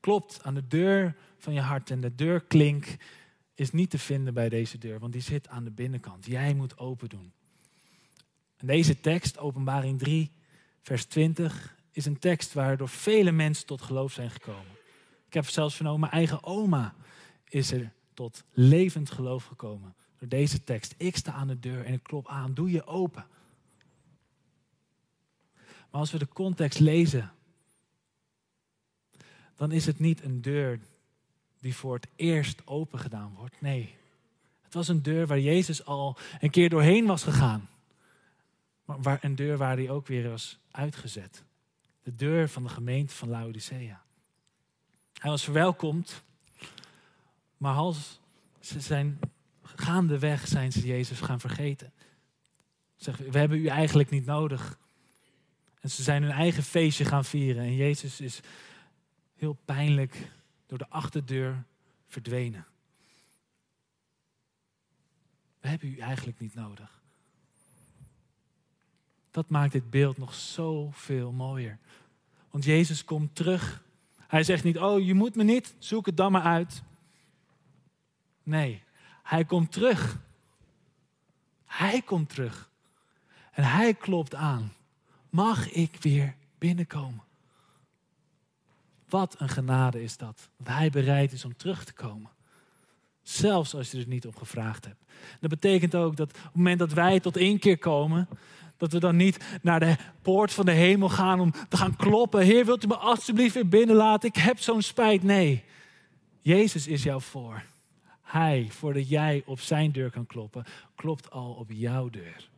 Klopt 0.00 0.42
aan 0.42 0.54
de 0.54 0.66
deur 0.66 1.16
van 1.38 1.52
je 1.52 1.60
hart. 1.60 1.90
En 1.90 2.00
de 2.00 2.14
deurklink 2.14 2.96
is 3.54 3.72
niet 3.72 3.90
te 3.90 3.98
vinden 3.98 4.34
bij 4.34 4.48
deze 4.48 4.78
deur, 4.78 4.98
want 4.98 5.12
die 5.12 5.22
zit 5.22 5.48
aan 5.48 5.64
de 5.64 5.70
binnenkant. 5.70 6.26
Jij 6.26 6.54
moet 6.54 6.78
open 6.78 7.08
doen. 7.08 7.32
En 8.56 8.66
deze 8.66 9.00
tekst, 9.00 9.38
Openbaring 9.38 9.98
3, 9.98 10.30
vers 10.82 11.04
20, 11.04 11.76
is 11.90 12.04
een 12.06 12.18
tekst 12.18 12.52
waardoor 12.52 12.88
vele 12.88 13.32
mensen 13.32 13.66
tot 13.66 13.82
geloof 13.82 14.12
zijn 14.12 14.30
gekomen. 14.30 14.76
Ik 15.26 15.34
heb 15.34 15.48
zelfs 15.48 15.74
vernomen, 15.74 16.00
mijn 16.00 16.12
eigen 16.12 16.44
oma 16.44 16.94
is 17.48 17.72
er 17.72 17.92
tot 18.14 18.44
levend 18.52 19.10
geloof 19.10 19.44
gekomen 19.44 19.94
door 20.18 20.28
deze 20.28 20.64
tekst. 20.64 20.94
Ik 20.96 21.16
sta 21.16 21.32
aan 21.32 21.48
de 21.48 21.60
deur 21.60 21.84
en 21.84 21.92
ik 21.92 22.02
klop 22.02 22.28
aan. 22.28 22.54
Doe 22.54 22.70
je 22.70 22.86
open. 22.86 23.26
Maar 25.90 26.00
als 26.00 26.10
we 26.10 26.18
de 26.18 26.28
context 26.28 26.78
lezen, 26.78 27.32
dan 29.56 29.72
is 29.72 29.86
het 29.86 29.98
niet 29.98 30.22
een 30.22 30.42
deur 30.42 30.80
die 31.60 31.74
voor 31.74 31.94
het 31.94 32.08
eerst 32.16 32.66
open 32.66 32.98
gedaan 32.98 33.34
wordt. 33.34 33.60
Nee, 33.60 33.94
het 34.62 34.74
was 34.74 34.88
een 34.88 35.02
deur 35.02 35.26
waar 35.26 35.40
Jezus 35.40 35.84
al 35.84 36.16
een 36.40 36.50
keer 36.50 36.68
doorheen 36.68 37.06
was 37.06 37.22
gegaan. 37.22 37.68
Maar 38.84 39.00
waar, 39.00 39.18
een 39.24 39.34
deur 39.34 39.56
waar 39.56 39.76
hij 39.76 39.90
ook 39.90 40.06
weer 40.06 40.30
was 40.30 40.58
uitgezet. 40.70 41.44
De 42.02 42.14
deur 42.14 42.48
van 42.48 42.62
de 42.62 42.68
gemeente 42.68 43.14
van 43.14 43.28
Laodicea. 43.28 44.02
Hij 45.12 45.30
was 45.30 45.44
verwelkomd, 45.44 46.22
maar 47.56 47.74
als 47.74 48.20
zijn 48.60 49.18
gaandeweg 49.78 50.48
zijn 50.48 50.72
ze 50.72 50.86
Jezus 50.86 51.20
gaan 51.20 51.40
vergeten. 51.40 51.92
Zeg, 52.96 53.16
we 53.16 53.38
hebben 53.38 53.58
u 53.58 53.66
eigenlijk 53.66 54.10
niet 54.10 54.26
nodig. 54.26 54.78
En 55.80 55.90
ze 55.90 56.02
zijn 56.02 56.22
hun 56.22 56.32
eigen 56.32 56.62
feestje 56.62 57.04
gaan 57.04 57.24
vieren. 57.24 57.62
En 57.62 57.74
Jezus 57.74 58.20
is 58.20 58.40
heel 59.34 59.58
pijnlijk 59.64 60.30
door 60.66 60.78
de 60.78 60.88
achterdeur 60.88 61.64
verdwenen. 62.06 62.66
We 65.60 65.68
hebben 65.68 65.88
u 65.88 65.98
eigenlijk 65.98 66.40
niet 66.40 66.54
nodig. 66.54 67.00
Dat 69.30 69.48
maakt 69.48 69.72
dit 69.72 69.90
beeld 69.90 70.16
nog 70.16 70.34
zoveel 70.34 71.32
mooier. 71.32 71.78
Want 72.50 72.64
Jezus 72.64 73.04
komt 73.04 73.34
terug. 73.34 73.84
Hij 74.26 74.42
zegt 74.42 74.64
niet, 74.64 74.78
oh 74.78 75.04
je 75.04 75.14
moet 75.14 75.34
me 75.34 75.42
niet, 75.42 75.74
zoek 75.78 76.06
het 76.06 76.16
dan 76.16 76.32
maar 76.32 76.42
uit. 76.42 76.82
Nee, 78.42 78.82
hij 79.26 79.44
komt 79.44 79.72
terug. 79.72 80.18
Hij 81.64 82.02
komt 82.02 82.28
terug. 82.28 82.70
En 83.52 83.64
hij 83.64 83.94
klopt 83.94 84.34
aan. 84.34 84.72
Mag 85.30 85.70
ik 85.70 85.96
weer 86.00 86.34
binnenkomen? 86.58 87.22
Wat 89.08 89.34
een 89.38 89.48
genade 89.48 90.02
is 90.02 90.16
dat. 90.16 90.48
Dat 90.56 90.76
hij 90.76 90.90
bereid 90.90 91.32
is 91.32 91.44
om 91.44 91.56
terug 91.56 91.84
te 91.84 91.92
komen. 91.92 92.30
Zelfs 93.22 93.74
als 93.74 93.90
je 93.90 93.98
er 93.98 94.06
niet 94.06 94.26
om 94.26 94.36
gevraagd 94.36 94.84
hebt. 94.84 95.04
Dat 95.40 95.50
betekent 95.50 95.94
ook 95.94 96.16
dat 96.16 96.28
op 96.28 96.42
het 96.42 96.54
moment 96.54 96.78
dat 96.78 96.92
wij 96.92 97.20
tot 97.20 97.36
één 97.36 97.58
keer 97.58 97.78
komen, 97.78 98.28
dat 98.76 98.92
we 98.92 98.98
dan 98.98 99.16
niet 99.16 99.44
naar 99.62 99.80
de 99.80 99.96
poort 100.22 100.52
van 100.52 100.64
de 100.64 100.72
hemel 100.72 101.08
gaan 101.08 101.40
om 101.40 101.52
te 101.68 101.76
gaan 101.76 101.96
kloppen. 101.96 102.42
Heer, 102.42 102.64
wilt 102.64 102.84
u 102.84 102.86
me 102.86 102.96
alsjeblieft 102.96 103.54
weer 103.54 103.68
binnenlaten? 103.68 104.28
Ik 104.28 104.36
heb 104.36 104.58
zo'n 104.58 104.82
spijt. 104.82 105.22
Nee, 105.22 105.64
Jezus 106.40 106.86
is 106.86 107.02
jou 107.02 107.22
voor. 107.22 107.62
Hij, 108.26 108.66
voordat 108.70 109.08
jij 109.08 109.42
op 109.44 109.60
zijn 109.60 109.92
deur 109.92 110.10
kan 110.10 110.26
kloppen, 110.26 110.64
klopt 110.94 111.30
al 111.30 111.52
op 111.52 111.70
jouw 111.70 112.10
deur. 112.10 112.48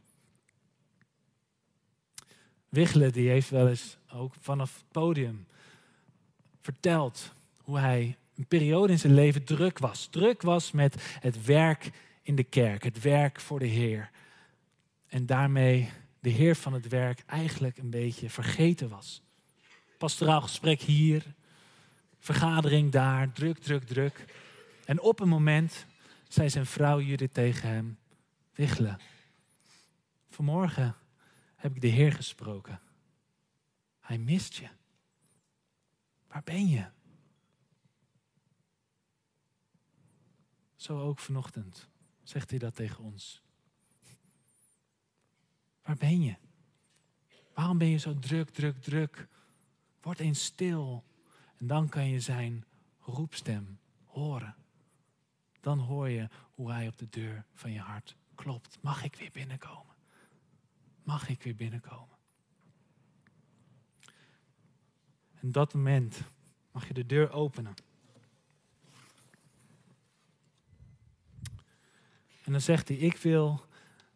Wichelen 2.69 3.13
die 3.13 3.29
heeft 3.29 3.51
wel 3.51 3.69
eens 3.69 3.97
ook 4.13 4.35
vanaf 4.41 4.75
het 4.75 4.85
podium 4.91 5.47
verteld 6.61 7.33
hoe 7.63 7.79
hij 7.79 8.17
een 8.37 8.47
periode 8.47 8.93
in 8.93 8.99
zijn 8.99 9.15
leven 9.15 9.45
druk 9.45 9.79
was. 9.79 10.07
Druk 10.07 10.43
was 10.43 10.71
met 10.71 11.19
het 11.21 11.45
werk 11.45 11.91
in 12.23 12.35
de 12.35 12.45
kerk, 12.45 12.83
het 12.83 13.01
werk 13.01 13.41
voor 13.41 13.59
de 13.59 13.67
Heer. 13.67 14.11
En 15.07 15.27
daarmee 15.27 15.91
de 16.21 16.31
Heer 16.31 16.57
van 16.57 16.73
het 16.73 16.89
werk 16.89 17.23
eigenlijk 17.27 17.79
een 17.79 17.91
beetje 17.91 18.31
vergeten 18.31 18.89
was. 18.89 19.23
Pastoraal 19.99 20.41
gesprek 20.41 20.81
hier, 20.81 21.23
vergadering 22.19 22.93
daar, 22.93 23.33
druk, 23.33 23.59
druk, 23.59 23.85
druk. 23.85 24.25
En 24.89 25.01
op 25.01 25.21
een 25.21 25.29
moment 25.29 25.87
zei 26.29 26.51
zijn 26.51 26.67
vrouw 26.67 27.01
Judith 27.01 27.35
tegen 27.35 27.69
hem, 27.69 27.99
Wichelen, 28.55 29.01
vanmorgen 30.29 30.95
heb 31.57 31.75
ik 31.75 31.81
de 31.81 31.87
Heer 31.89 32.13
gesproken. 32.13 32.81
Hij 34.01 34.19
mist 34.19 34.55
je. 34.55 34.69
Waar 36.27 36.43
ben 36.45 36.69
je? 36.69 36.87
Zo 40.77 41.01
ook 41.01 41.19
vanochtend 41.19 41.89
zegt 42.23 42.51
hij 42.51 42.59
dat 42.59 42.75
tegen 42.75 43.05
ons. 43.05 43.43
Waar 45.83 45.97
ben 45.97 46.23
je? 46.23 46.37
Waarom 47.55 47.79
ben 47.79 47.89
je 47.89 47.99
zo 47.99 48.19
druk, 48.19 48.51
druk, 48.51 48.83
druk? 48.83 49.29
Word 50.01 50.19
eens 50.19 50.45
stil. 50.45 51.05
En 51.57 51.67
dan 51.67 51.89
kan 51.89 52.09
je 52.09 52.21
zijn 52.21 52.65
roepstem 53.01 53.79
horen. 54.05 54.57
Dan 55.61 55.79
hoor 55.79 56.09
je 56.09 56.29
hoe 56.55 56.73
hij 56.73 56.89
op 56.89 56.99
de 56.99 57.09
deur 57.09 57.45
van 57.55 57.73
je 57.73 57.81
hart 57.81 58.17
klopt. 58.35 58.79
Mag 58.81 59.05
ik 59.05 59.15
weer 59.15 59.31
binnenkomen? 59.33 59.95
Mag 61.03 61.29
ik 61.29 61.43
weer 61.43 61.55
binnenkomen? 61.55 62.17
En 65.41 65.53
dat 65.53 65.75
moment 65.75 66.21
mag 66.73 66.89
je 66.89 66.95
de 66.95 67.07
deur 67.07 67.33
openen. 67.33 67.75
En 72.45 72.53
dan 72.53 72.61
zegt 72.61 72.89
hij, 72.89 72.97
ik 72.97 73.17
wil 73.17 73.67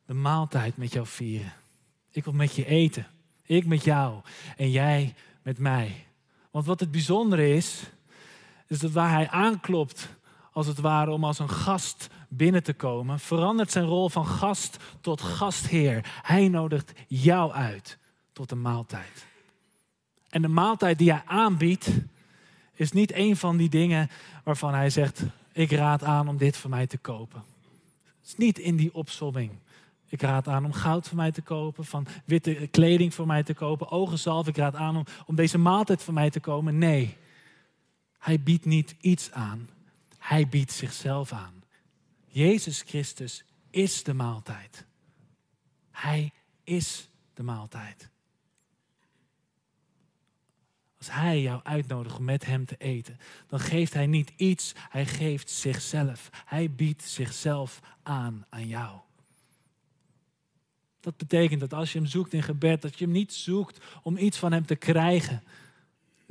de 0.04 0.14
maaltijd 0.14 0.76
met 0.76 0.92
jou 0.92 1.06
vieren. 1.06 1.52
Ik 2.10 2.24
wil 2.24 2.32
met 2.32 2.54
je 2.54 2.66
eten. 2.66 3.06
Ik 3.42 3.66
met 3.66 3.84
jou 3.84 4.22
en 4.56 4.70
jij 4.70 5.14
met 5.42 5.58
mij. 5.58 6.06
Want 6.50 6.66
wat 6.66 6.80
het 6.80 6.90
bijzondere 6.90 7.54
is, 7.54 7.82
is 8.66 8.78
dat 8.78 8.90
waar 8.90 9.10
hij 9.10 9.28
aanklopt, 9.28 10.08
als 10.52 10.66
het 10.66 10.80
ware 10.80 11.10
om 11.10 11.24
als 11.24 11.38
een 11.38 11.50
gast 11.50 12.08
binnen 12.28 12.62
te 12.62 12.72
komen, 12.72 13.18
verandert 13.18 13.70
zijn 13.70 13.84
rol 13.84 14.08
van 14.08 14.26
gast 14.26 14.76
tot 15.00 15.20
gastheer. 15.20 16.20
Hij 16.22 16.48
nodigt 16.48 16.92
jou 17.08 17.52
uit 17.52 17.98
tot 18.32 18.50
een 18.50 18.60
maaltijd. 18.60 19.26
En 20.28 20.42
de 20.42 20.48
maaltijd 20.48 20.98
die 20.98 21.10
hij 21.10 21.22
aanbiedt, 21.26 21.90
is 22.74 22.92
niet 22.92 23.14
een 23.14 23.36
van 23.36 23.56
die 23.56 23.68
dingen 23.68 24.10
waarvan 24.44 24.74
hij 24.74 24.90
zegt: 24.90 25.22
Ik 25.52 25.70
raad 25.70 26.04
aan 26.04 26.28
om 26.28 26.36
dit 26.36 26.56
voor 26.56 26.70
mij 26.70 26.86
te 26.86 26.98
kopen. 26.98 27.44
Het 28.20 28.30
is 28.30 28.36
niet 28.36 28.58
in 28.58 28.76
die 28.76 28.94
opsomming. 28.94 29.50
Ik 30.08 30.22
raad 30.22 30.48
aan 30.48 30.64
om 30.64 30.72
goud 30.72 31.08
voor 31.08 31.16
mij 31.16 31.32
te 31.32 31.42
kopen, 31.42 31.84
van 31.84 32.06
witte 32.24 32.68
kleding 32.70 33.14
voor 33.14 33.26
mij 33.26 33.42
te 33.42 33.54
kopen, 33.54 33.90
ogenzalf. 33.90 34.48
Ik 34.48 34.56
raad 34.56 34.74
aan 34.74 34.96
om, 34.96 35.04
om 35.26 35.34
deze 35.34 35.58
maaltijd 35.58 36.02
voor 36.02 36.14
mij 36.14 36.30
te 36.30 36.40
komen. 36.40 36.78
Nee, 36.78 37.16
hij 38.18 38.40
biedt 38.40 38.64
niet 38.64 38.94
iets 39.00 39.32
aan. 39.32 39.68
Hij 40.22 40.48
biedt 40.48 40.72
zichzelf 40.72 41.32
aan. 41.32 41.62
Jezus 42.26 42.82
Christus 42.82 43.44
is 43.70 44.02
de 44.02 44.14
maaltijd. 44.14 44.86
Hij 45.90 46.32
is 46.64 47.10
de 47.34 47.42
maaltijd. 47.42 48.10
Als 50.98 51.10
Hij 51.10 51.40
jou 51.40 51.60
uitnodigt 51.62 52.18
om 52.18 52.24
met 52.24 52.44
Hem 52.44 52.66
te 52.66 52.76
eten, 52.76 53.18
dan 53.46 53.60
geeft 53.60 53.94
Hij 53.94 54.06
niet 54.06 54.32
iets, 54.36 54.72
Hij 54.88 55.06
geeft 55.06 55.50
zichzelf. 55.50 56.30
Hij 56.44 56.70
biedt 56.70 57.02
zichzelf 57.02 57.80
aan 58.02 58.46
aan 58.48 58.66
jou. 58.66 59.00
Dat 61.00 61.16
betekent 61.16 61.60
dat 61.60 61.72
als 61.72 61.92
je 61.92 61.98
Hem 61.98 62.08
zoekt 62.08 62.32
in 62.32 62.42
gebed, 62.42 62.82
dat 62.82 62.98
je 62.98 63.04
Hem 63.04 63.14
niet 63.14 63.32
zoekt 63.32 63.84
om 64.02 64.16
iets 64.16 64.38
van 64.38 64.52
Hem 64.52 64.66
te 64.66 64.76
krijgen. 64.76 65.42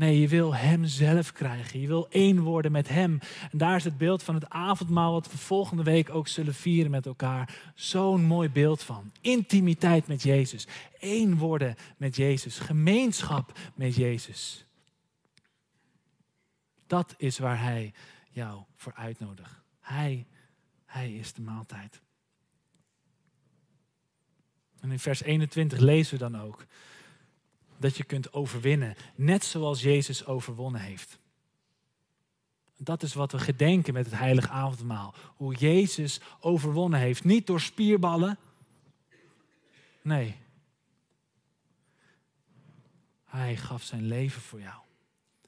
Nee, 0.01 0.19
je 0.19 0.27
wil 0.27 0.55
Hem 0.55 0.85
zelf 0.85 1.31
krijgen. 1.31 1.79
Je 1.79 1.87
wil 1.87 2.07
één 2.09 2.39
worden 2.39 2.71
met 2.71 2.87
Hem. 2.87 3.19
En 3.51 3.57
daar 3.57 3.75
is 3.75 3.83
het 3.83 3.97
beeld 3.97 4.23
van 4.23 4.35
het 4.35 4.49
avondmaal, 4.49 5.11
wat 5.11 5.31
we 5.31 5.37
volgende 5.37 5.83
week 5.83 6.09
ook 6.09 6.27
zullen 6.27 6.53
vieren 6.53 6.91
met 6.91 7.05
elkaar. 7.05 7.71
Zo'n 7.75 8.23
mooi 8.23 8.49
beeld 8.49 8.83
van. 8.83 9.11
Intimiteit 9.21 10.07
met 10.07 10.23
Jezus. 10.23 10.67
Eén 10.99 11.37
worden 11.37 11.75
met 11.97 12.15
Jezus. 12.15 12.59
Gemeenschap 12.59 13.59
met 13.75 13.95
Jezus. 13.95 14.65
Dat 16.87 17.13
is 17.17 17.39
waar 17.39 17.61
Hij 17.61 17.93
jou 18.29 18.63
voor 18.75 18.93
uitnodigt. 18.93 19.61
Hij, 19.79 20.27
hij 20.85 21.13
is 21.13 21.33
de 21.33 21.41
maaltijd. 21.41 22.01
En 24.79 24.91
in 24.91 24.99
vers 24.99 25.21
21 25.21 25.79
lezen 25.79 26.13
we 26.13 26.29
dan 26.29 26.41
ook 26.41 26.65
dat 27.81 27.97
je 27.97 28.03
kunt 28.03 28.33
overwinnen, 28.33 28.95
net 29.15 29.43
zoals 29.43 29.81
Jezus 29.81 30.25
overwonnen 30.25 30.81
heeft. 30.81 31.19
Dat 32.77 33.03
is 33.03 33.13
wat 33.13 33.31
we 33.31 33.39
gedenken 33.39 33.93
met 33.93 34.05
het 34.05 34.19
heilige 34.19 34.49
avondmaal. 34.49 35.13
Hoe 35.35 35.55
Jezus 35.55 36.19
overwonnen 36.39 36.99
heeft. 36.99 37.23
Niet 37.23 37.47
door 37.47 37.59
spierballen. 37.59 38.37
Nee. 40.01 40.35
Hij 43.25 43.57
gaf 43.57 43.83
zijn 43.83 44.07
leven 44.07 44.41
voor 44.41 44.61
jou. 44.61 44.79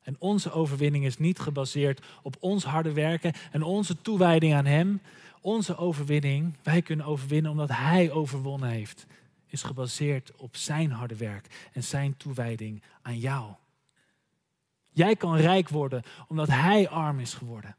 En 0.02 0.16
onze 0.20 0.52
overwinning 0.52 1.06
is 1.06 1.18
niet 1.18 1.40
gebaseerd 1.40 2.06
op 2.22 2.36
ons 2.40 2.64
harde 2.64 2.94
werken 2.94 3.34
en 3.52 3.64
onze 3.64 4.02
toewijding 4.02 4.54
aan 4.54 4.66
Hem. 4.66 5.02
Onze 5.42 5.78
overwinning, 5.78 6.56
wij 6.64 6.82
kunnen 6.82 7.06
overwinnen 7.06 7.52
omdat 7.52 7.70
Hij 7.70 8.12
overwonnen 8.12 8.70
heeft 8.70 9.06
is 9.54 9.64
gebaseerd 9.64 10.32
op 10.36 10.56
zijn 10.56 10.92
harde 10.92 11.16
werk 11.16 11.70
en 11.74 11.84
zijn 11.84 12.18
toewijding 12.18 12.84
aan 13.02 13.20
jou. 13.20 13.54
Jij 14.90 15.16
kan 15.16 15.36
rijk 15.36 15.70
worden 15.70 16.04
omdat 16.28 16.48
hij 16.48 16.90
arm 16.90 17.20
is 17.20 17.34
geworden. 17.34 17.76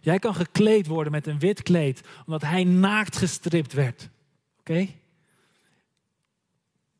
Jij 0.00 0.18
kan 0.18 0.34
gekleed 0.34 0.86
worden 0.86 1.12
met 1.12 1.26
een 1.26 1.38
wit 1.38 1.62
kleed 1.62 2.00
omdat 2.26 2.42
hij 2.42 2.64
naakt 2.64 3.16
gestript 3.16 3.72
werd. 3.72 4.08
Oké? 4.58 4.88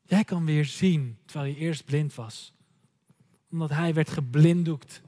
Jij 0.03 0.25
kan 0.25 0.45
weer 0.45 0.65
zien 0.65 1.19
terwijl 1.25 1.51
je 1.53 1.57
eerst 1.57 1.85
blind 1.85 2.15
was. 2.15 2.53
Omdat 3.51 3.71
hij 3.71 3.95
werd 3.95 4.11
geblinddoekt. 4.11 5.03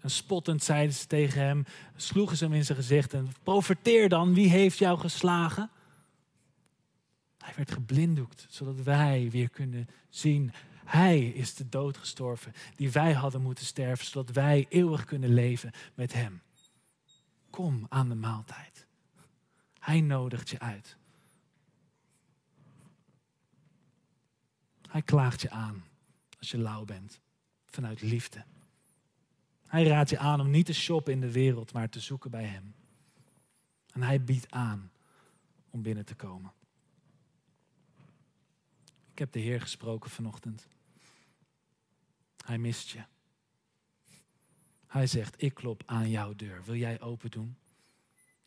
En 0.00 0.10
spottend 0.10 0.62
zeiden 0.62 0.94
ze 0.94 1.06
tegen 1.06 1.40
hem, 1.40 1.64
sloegen 1.96 2.36
ze 2.36 2.44
hem 2.44 2.52
in 2.52 2.64
zijn 2.64 2.78
gezicht 2.78 3.14
en 3.14 3.32
profeteer 3.42 4.08
dan, 4.08 4.34
wie 4.34 4.48
heeft 4.48 4.78
jou 4.78 4.98
geslagen? 4.98 5.70
Hij 7.46 7.54
werd 7.54 7.70
geblinddoekt, 7.70 8.46
zodat 8.48 8.82
wij 8.82 9.30
weer 9.30 9.48
kunnen 9.48 9.88
zien. 10.08 10.52
Hij 10.84 11.26
is 11.28 11.54
de 11.54 11.68
dood 11.68 11.96
gestorven 11.96 12.52
die 12.74 12.90
wij 12.90 13.12
hadden 13.12 13.42
moeten 13.42 13.64
sterven, 13.64 14.06
zodat 14.06 14.34
wij 14.34 14.66
eeuwig 14.68 15.04
kunnen 15.04 15.34
leven 15.34 15.72
met 15.94 16.12
Hem. 16.12 16.42
Kom 17.50 17.86
aan 17.88 18.08
de 18.08 18.14
maaltijd. 18.14 18.86
Hij 19.78 20.00
nodigt 20.00 20.48
je 20.48 20.58
uit. 20.58 20.96
Hij 24.88 25.02
klaagt 25.02 25.40
je 25.40 25.50
aan 25.50 25.84
als 26.38 26.50
je 26.50 26.58
lauw 26.58 26.84
bent, 26.84 27.20
vanuit 27.66 28.02
liefde. 28.02 28.44
Hij 29.66 29.84
raadt 29.84 30.10
je 30.10 30.18
aan 30.18 30.40
om 30.40 30.50
niet 30.50 30.66
te 30.66 30.74
shoppen 30.74 31.12
in 31.12 31.20
de 31.20 31.32
wereld, 31.32 31.72
maar 31.72 31.88
te 31.88 32.00
zoeken 32.00 32.30
bij 32.30 32.44
Hem. 32.44 32.74
En 33.92 34.02
Hij 34.02 34.24
biedt 34.24 34.50
aan 34.50 34.90
om 35.70 35.82
binnen 35.82 36.04
te 36.04 36.14
komen. 36.14 36.52
Ik 39.16 39.22
heb 39.22 39.32
de 39.32 39.40
Heer 39.40 39.60
gesproken 39.60 40.10
vanochtend. 40.10 40.66
Hij 42.44 42.58
mist 42.58 42.88
je. 42.88 43.04
Hij 44.86 45.06
zegt, 45.06 45.42
ik 45.42 45.54
klop 45.54 45.82
aan 45.86 46.10
jouw 46.10 46.34
deur. 46.34 46.64
Wil 46.64 46.74
jij 46.74 47.00
open 47.00 47.30
doen? 47.30 47.56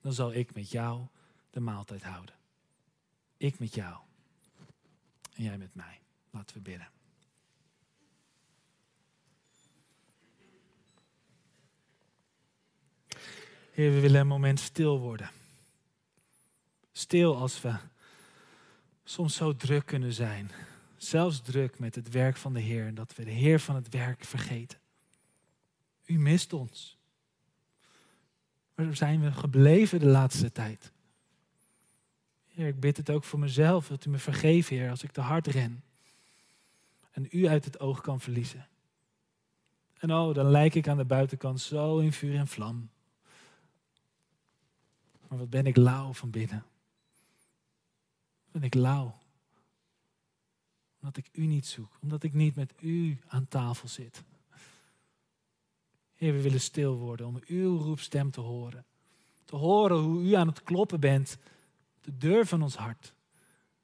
Dan 0.02 0.14
zal 0.14 0.34
ik 0.34 0.54
met 0.54 0.72
jou 0.72 1.08
de 1.50 1.60
maaltijd 1.60 2.04
houden. 2.04 2.36
Ik 3.38 3.60
met 3.60 3.74
jou. 3.74 3.98
En 5.34 5.44
jij 5.44 5.58
met 5.58 5.76
mij. 5.76 6.02
Laten 6.30 6.56
we 6.56 6.62
bidden. 6.62 6.90
Heer, 13.72 13.92
we 13.92 14.00
willen 14.00 14.22
een 14.22 14.28
moment 14.28 14.60
stil 14.60 15.00
worden. 15.00 15.32
Stil 16.92 17.38
als 17.38 17.62
we 17.62 17.80
soms 19.10 19.36
zo 19.36 19.56
druk 19.56 19.86
kunnen 19.86 20.14
zijn. 20.14 20.52
Zelfs 20.98 21.42
druk 21.42 21.80
met 21.80 21.96
het 21.96 22.10
werk 22.10 22.38
van 22.38 22.54
de 22.54 22.60
Heer. 22.60 22.94
Dat 22.94 23.16
we 23.16 23.24
de 23.24 23.32
Heer 23.32 23.60
van 23.60 23.76
het 23.76 23.90
werk 23.90 24.24
vergeten. 24.24 24.80
U 26.06 26.20
mist 26.20 26.54
ons. 26.54 26.98
Waar 28.76 28.96
zijn 28.96 29.22
we 29.22 29.32
gebleven 29.32 30.00
de 30.00 30.06
laatste 30.06 30.52
tijd? 30.52 30.92
Heer, 32.48 32.68
ik 32.68 32.80
bid 32.80 32.98
het 32.98 33.10
ook 33.10 33.24
voor 33.24 33.40
mezelf, 33.40 33.88
dat 33.88 34.06
u 34.06 34.10
me 34.10 34.18
vergeeft, 34.18 34.70
Heer, 34.70 34.90
als 34.90 35.04
ik 35.04 35.12
te 35.12 35.22
hard 35.22 35.48
ren. 35.48 35.84
En 37.12 37.28
u 37.32 37.48
uit 37.48 37.66
het 37.66 37.80
oog 37.80 38.02
kan 38.02 38.22
verliezen. 38.22 38.68
En 40.00 40.14
oh, 40.14 40.34
dan 40.34 40.46
lijk 40.46 40.76
ik 40.76 40.88
aan 40.88 40.98
de 40.98 41.06
buitenkant 41.06 41.62
zo 41.62 41.98
in 41.98 42.14
vuur 42.14 42.36
en 42.36 42.48
vlam. 42.48 42.90
Maar 45.28 45.38
wat 45.38 45.50
ben 45.50 45.66
ik 45.66 45.78
lauw 45.78 46.14
van 46.14 46.30
binnen. 46.30 46.66
Ben 48.60 48.68
ik 48.68 48.76
lauw. 48.76 49.16
Omdat 51.00 51.18
ik 51.18 51.30
u 51.32 51.46
niet 51.46 51.66
zoek. 51.66 51.98
Omdat 52.02 52.24
ik 52.24 52.34
niet 52.34 52.56
met 52.56 52.74
u 52.80 53.20
aan 53.28 53.48
tafel 53.48 53.88
zit. 53.88 54.24
Heer, 56.14 56.34
we 56.34 56.42
willen 56.42 56.62
stil 56.62 56.98
worden 56.98 57.28
om 57.28 57.42
uw 57.46 57.78
roepstem 57.78 58.32
te 58.32 58.42
horen. 58.42 58.86
Te 59.46 59.56
horen 59.56 59.98
hoe 59.98 60.24
u 60.24 60.34
aan 60.34 60.48
het 60.48 60.64
kloppen 60.64 61.00
bent. 61.00 61.38
De 62.02 62.18
deur 62.18 62.46
van 62.46 62.62
ons 62.62 62.76
hart. 62.76 63.14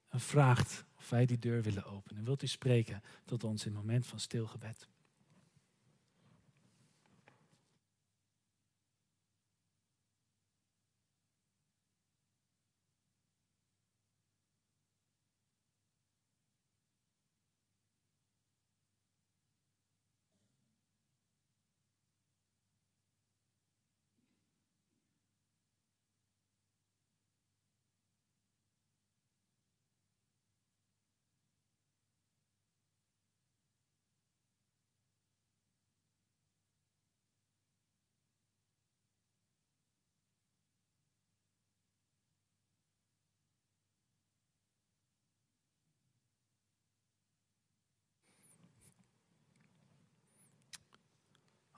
En 0.09 0.19
vraagt 0.19 0.85
of 0.97 1.09
wij 1.09 1.25
die 1.25 1.39
deur 1.39 1.61
willen 1.61 1.85
openen. 1.85 2.23
Wilt 2.23 2.43
u 2.43 2.47
spreken 2.47 3.03
tot 3.25 3.43
ons 3.43 3.65
in 3.65 3.71
het 3.71 3.81
moment 3.81 4.07
van 4.07 4.19
stilgebed? 4.19 4.87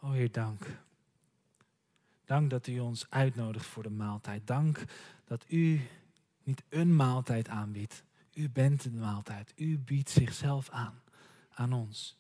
O 0.08 0.12
Heer, 0.12 0.32
dank. 0.32 0.66
Dank 2.26 2.50
dat 2.50 2.68
u 2.68 2.80
ons 2.80 3.06
uitnodigt 3.10 3.66
voor 3.66 3.84
de 3.84 3.90
maaltijd. 3.90 4.48
Dank 4.48 4.84
dat 5.26 5.46
u 5.48 5.82
niet 6.44 6.64
een 6.70 6.96
maaltijd 6.96 7.48
aanbiedt. 7.48 8.04
U 8.34 8.50
bent 8.50 8.84
de 8.84 8.92
maaltijd. 8.92 9.54
U 9.56 9.80
biedt 9.80 10.10
zichzelf 10.10 10.70
aan, 10.70 11.02
aan 11.54 11.74
ons. 11.74 12.18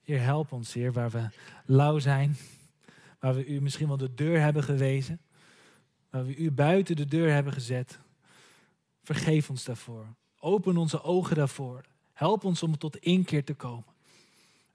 Heer, 0.00 0.20
help 0.20 0.52
ons, 0.52 0.72
Heer, 0.72 0.92
waar 0.92 1.10
we 1.10 1.28
lauw 1.64 1.98
zijn. 1.98 2.36
Waar 3.18 3.34
we 3.34 3.46
u 3.46 3.60
misschien 3.60 3.88
wel 3.88 3.96
de 3.96 4.14
deur 4.14 4.40
hebben 4.40 4.62
gewezen. 4.62 5.20
Waar 6.10 6.26
we 6.26 6.36
u 6.36 6.50
buiten 6.50 6.96
de 6.96 7.06
deur 7.06 7.32
hebben 7.32 7.52
gezet. 7.52 7.98
Vergeef 9.02 9.50
ons 9.50 9.64
daarvoor. 9.64 10.06
Open 10.38 10.76
onze 10.76 11.02
ogen 11.02 11.36
daarvoor. 11.36 11.84
Help 12.12 12.44
ons 12.44 12.62
om 12.62 12.78
tot 12.78 12.96
inkeer 12.96 13.44
te 13.44 13.54
komen. 13.54 13.91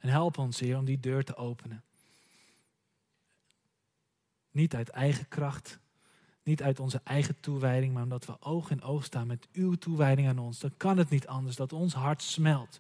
En 0.08 0.14
help 0.14 0.38
ons, 0.38 0.60
Heer, 0.60 0.78
om 0.78 0.86
die 0.86 1.00
deur 1.00 1.24
te 1.24 1.36
openen. 1.36 1.84
Niet 4.52 4.76
uit 4.76 4.90
eigen 4.90 5.28
kracht, 5.28 5.80
niet 6.44 6.64
uit 6.64 6.80
onze 6.80 7.02
eigen 7.04 7.40
toewijding, 7.40 7.94
maar 7.94 8.04
omdat 8.04 8.26
we 8.26 8.42
oog 8.42 8.70
in 8.70 8.82
oog 8.82 9.04
staan 9.04 9.28
met 9.28 9.48
uw 9.54 9.74
toewijding 9.74 10.28
aan 10.28 10.40
ons. 10.40 10.60
Dan 10.60 10.74
kan 10.78 10.98
het 10.98 11.10
niet 11.10 11.28
anders 11.28 11.56
dat 11.56 11.74
ons 11.74 11.94
hart 11.94 12.22
smelt. 12.22 12.80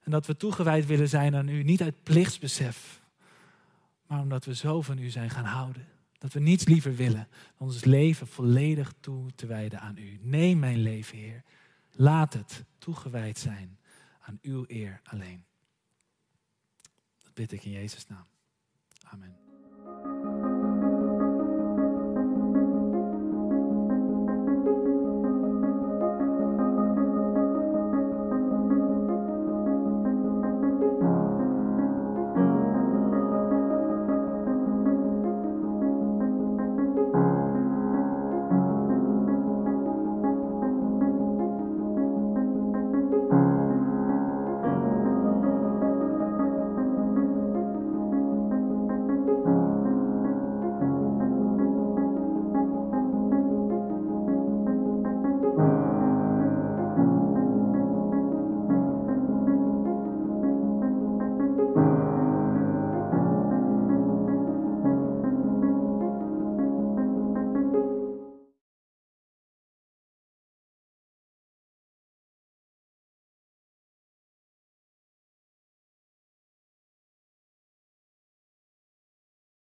En 0.00 0.10
dat 0.10 0.26
we 0.26 0.36
toegewijd 0.36 0.86
willen 0.86 1.08
zijn 1.08 1.36
aan 1.36 1.48
u, 1.48 1.62
niet 1.62 1.82
uit 1.82 2.02
plichtsbesef, 2.02 3.02
maar 4.06 4.20
omdat 4.20 4.44
we 4.44 4.54
zo 4.54 4.82
van 4.82 4.98
u 4.98 5.08
zijn 5.10 5.30
gaan 5.30 5.44
houden. 5.44 5.86
Dat 6.18 6.32
we 6.32 6.40
niets 6.40 6.64
liever 6.64 6.94
willen 6.94 7.28
dan 7.56 7.68
ons 7.68 7.84
leven 7.84 8.26
volledig 8.26 8.94
toe 9.00 9.30
te 9.34 9.46
wijden 9.46 9.80
aan 9.80 9.96
u. 9.96 10.18
Neem 10.22 10.58
mijn 10.58 10.78
leven, 10.78 11.18
Heer. 11.18 11.42
Laat 11.90 12.32
het 12.32 12.64
toegewijd 12.78 13.38
zijn 13.38 13.78
aan 14.20 14.38
uw 14.42 14.64
eer 14.66 15.00
alleen 15.04 15.46
bid 17.38 17.52
ik 17.52 17.64
in 17.64 17.70
Jezus' 17.70 18.06
naam. 18.06 18.26
Amen. 19.04 19.47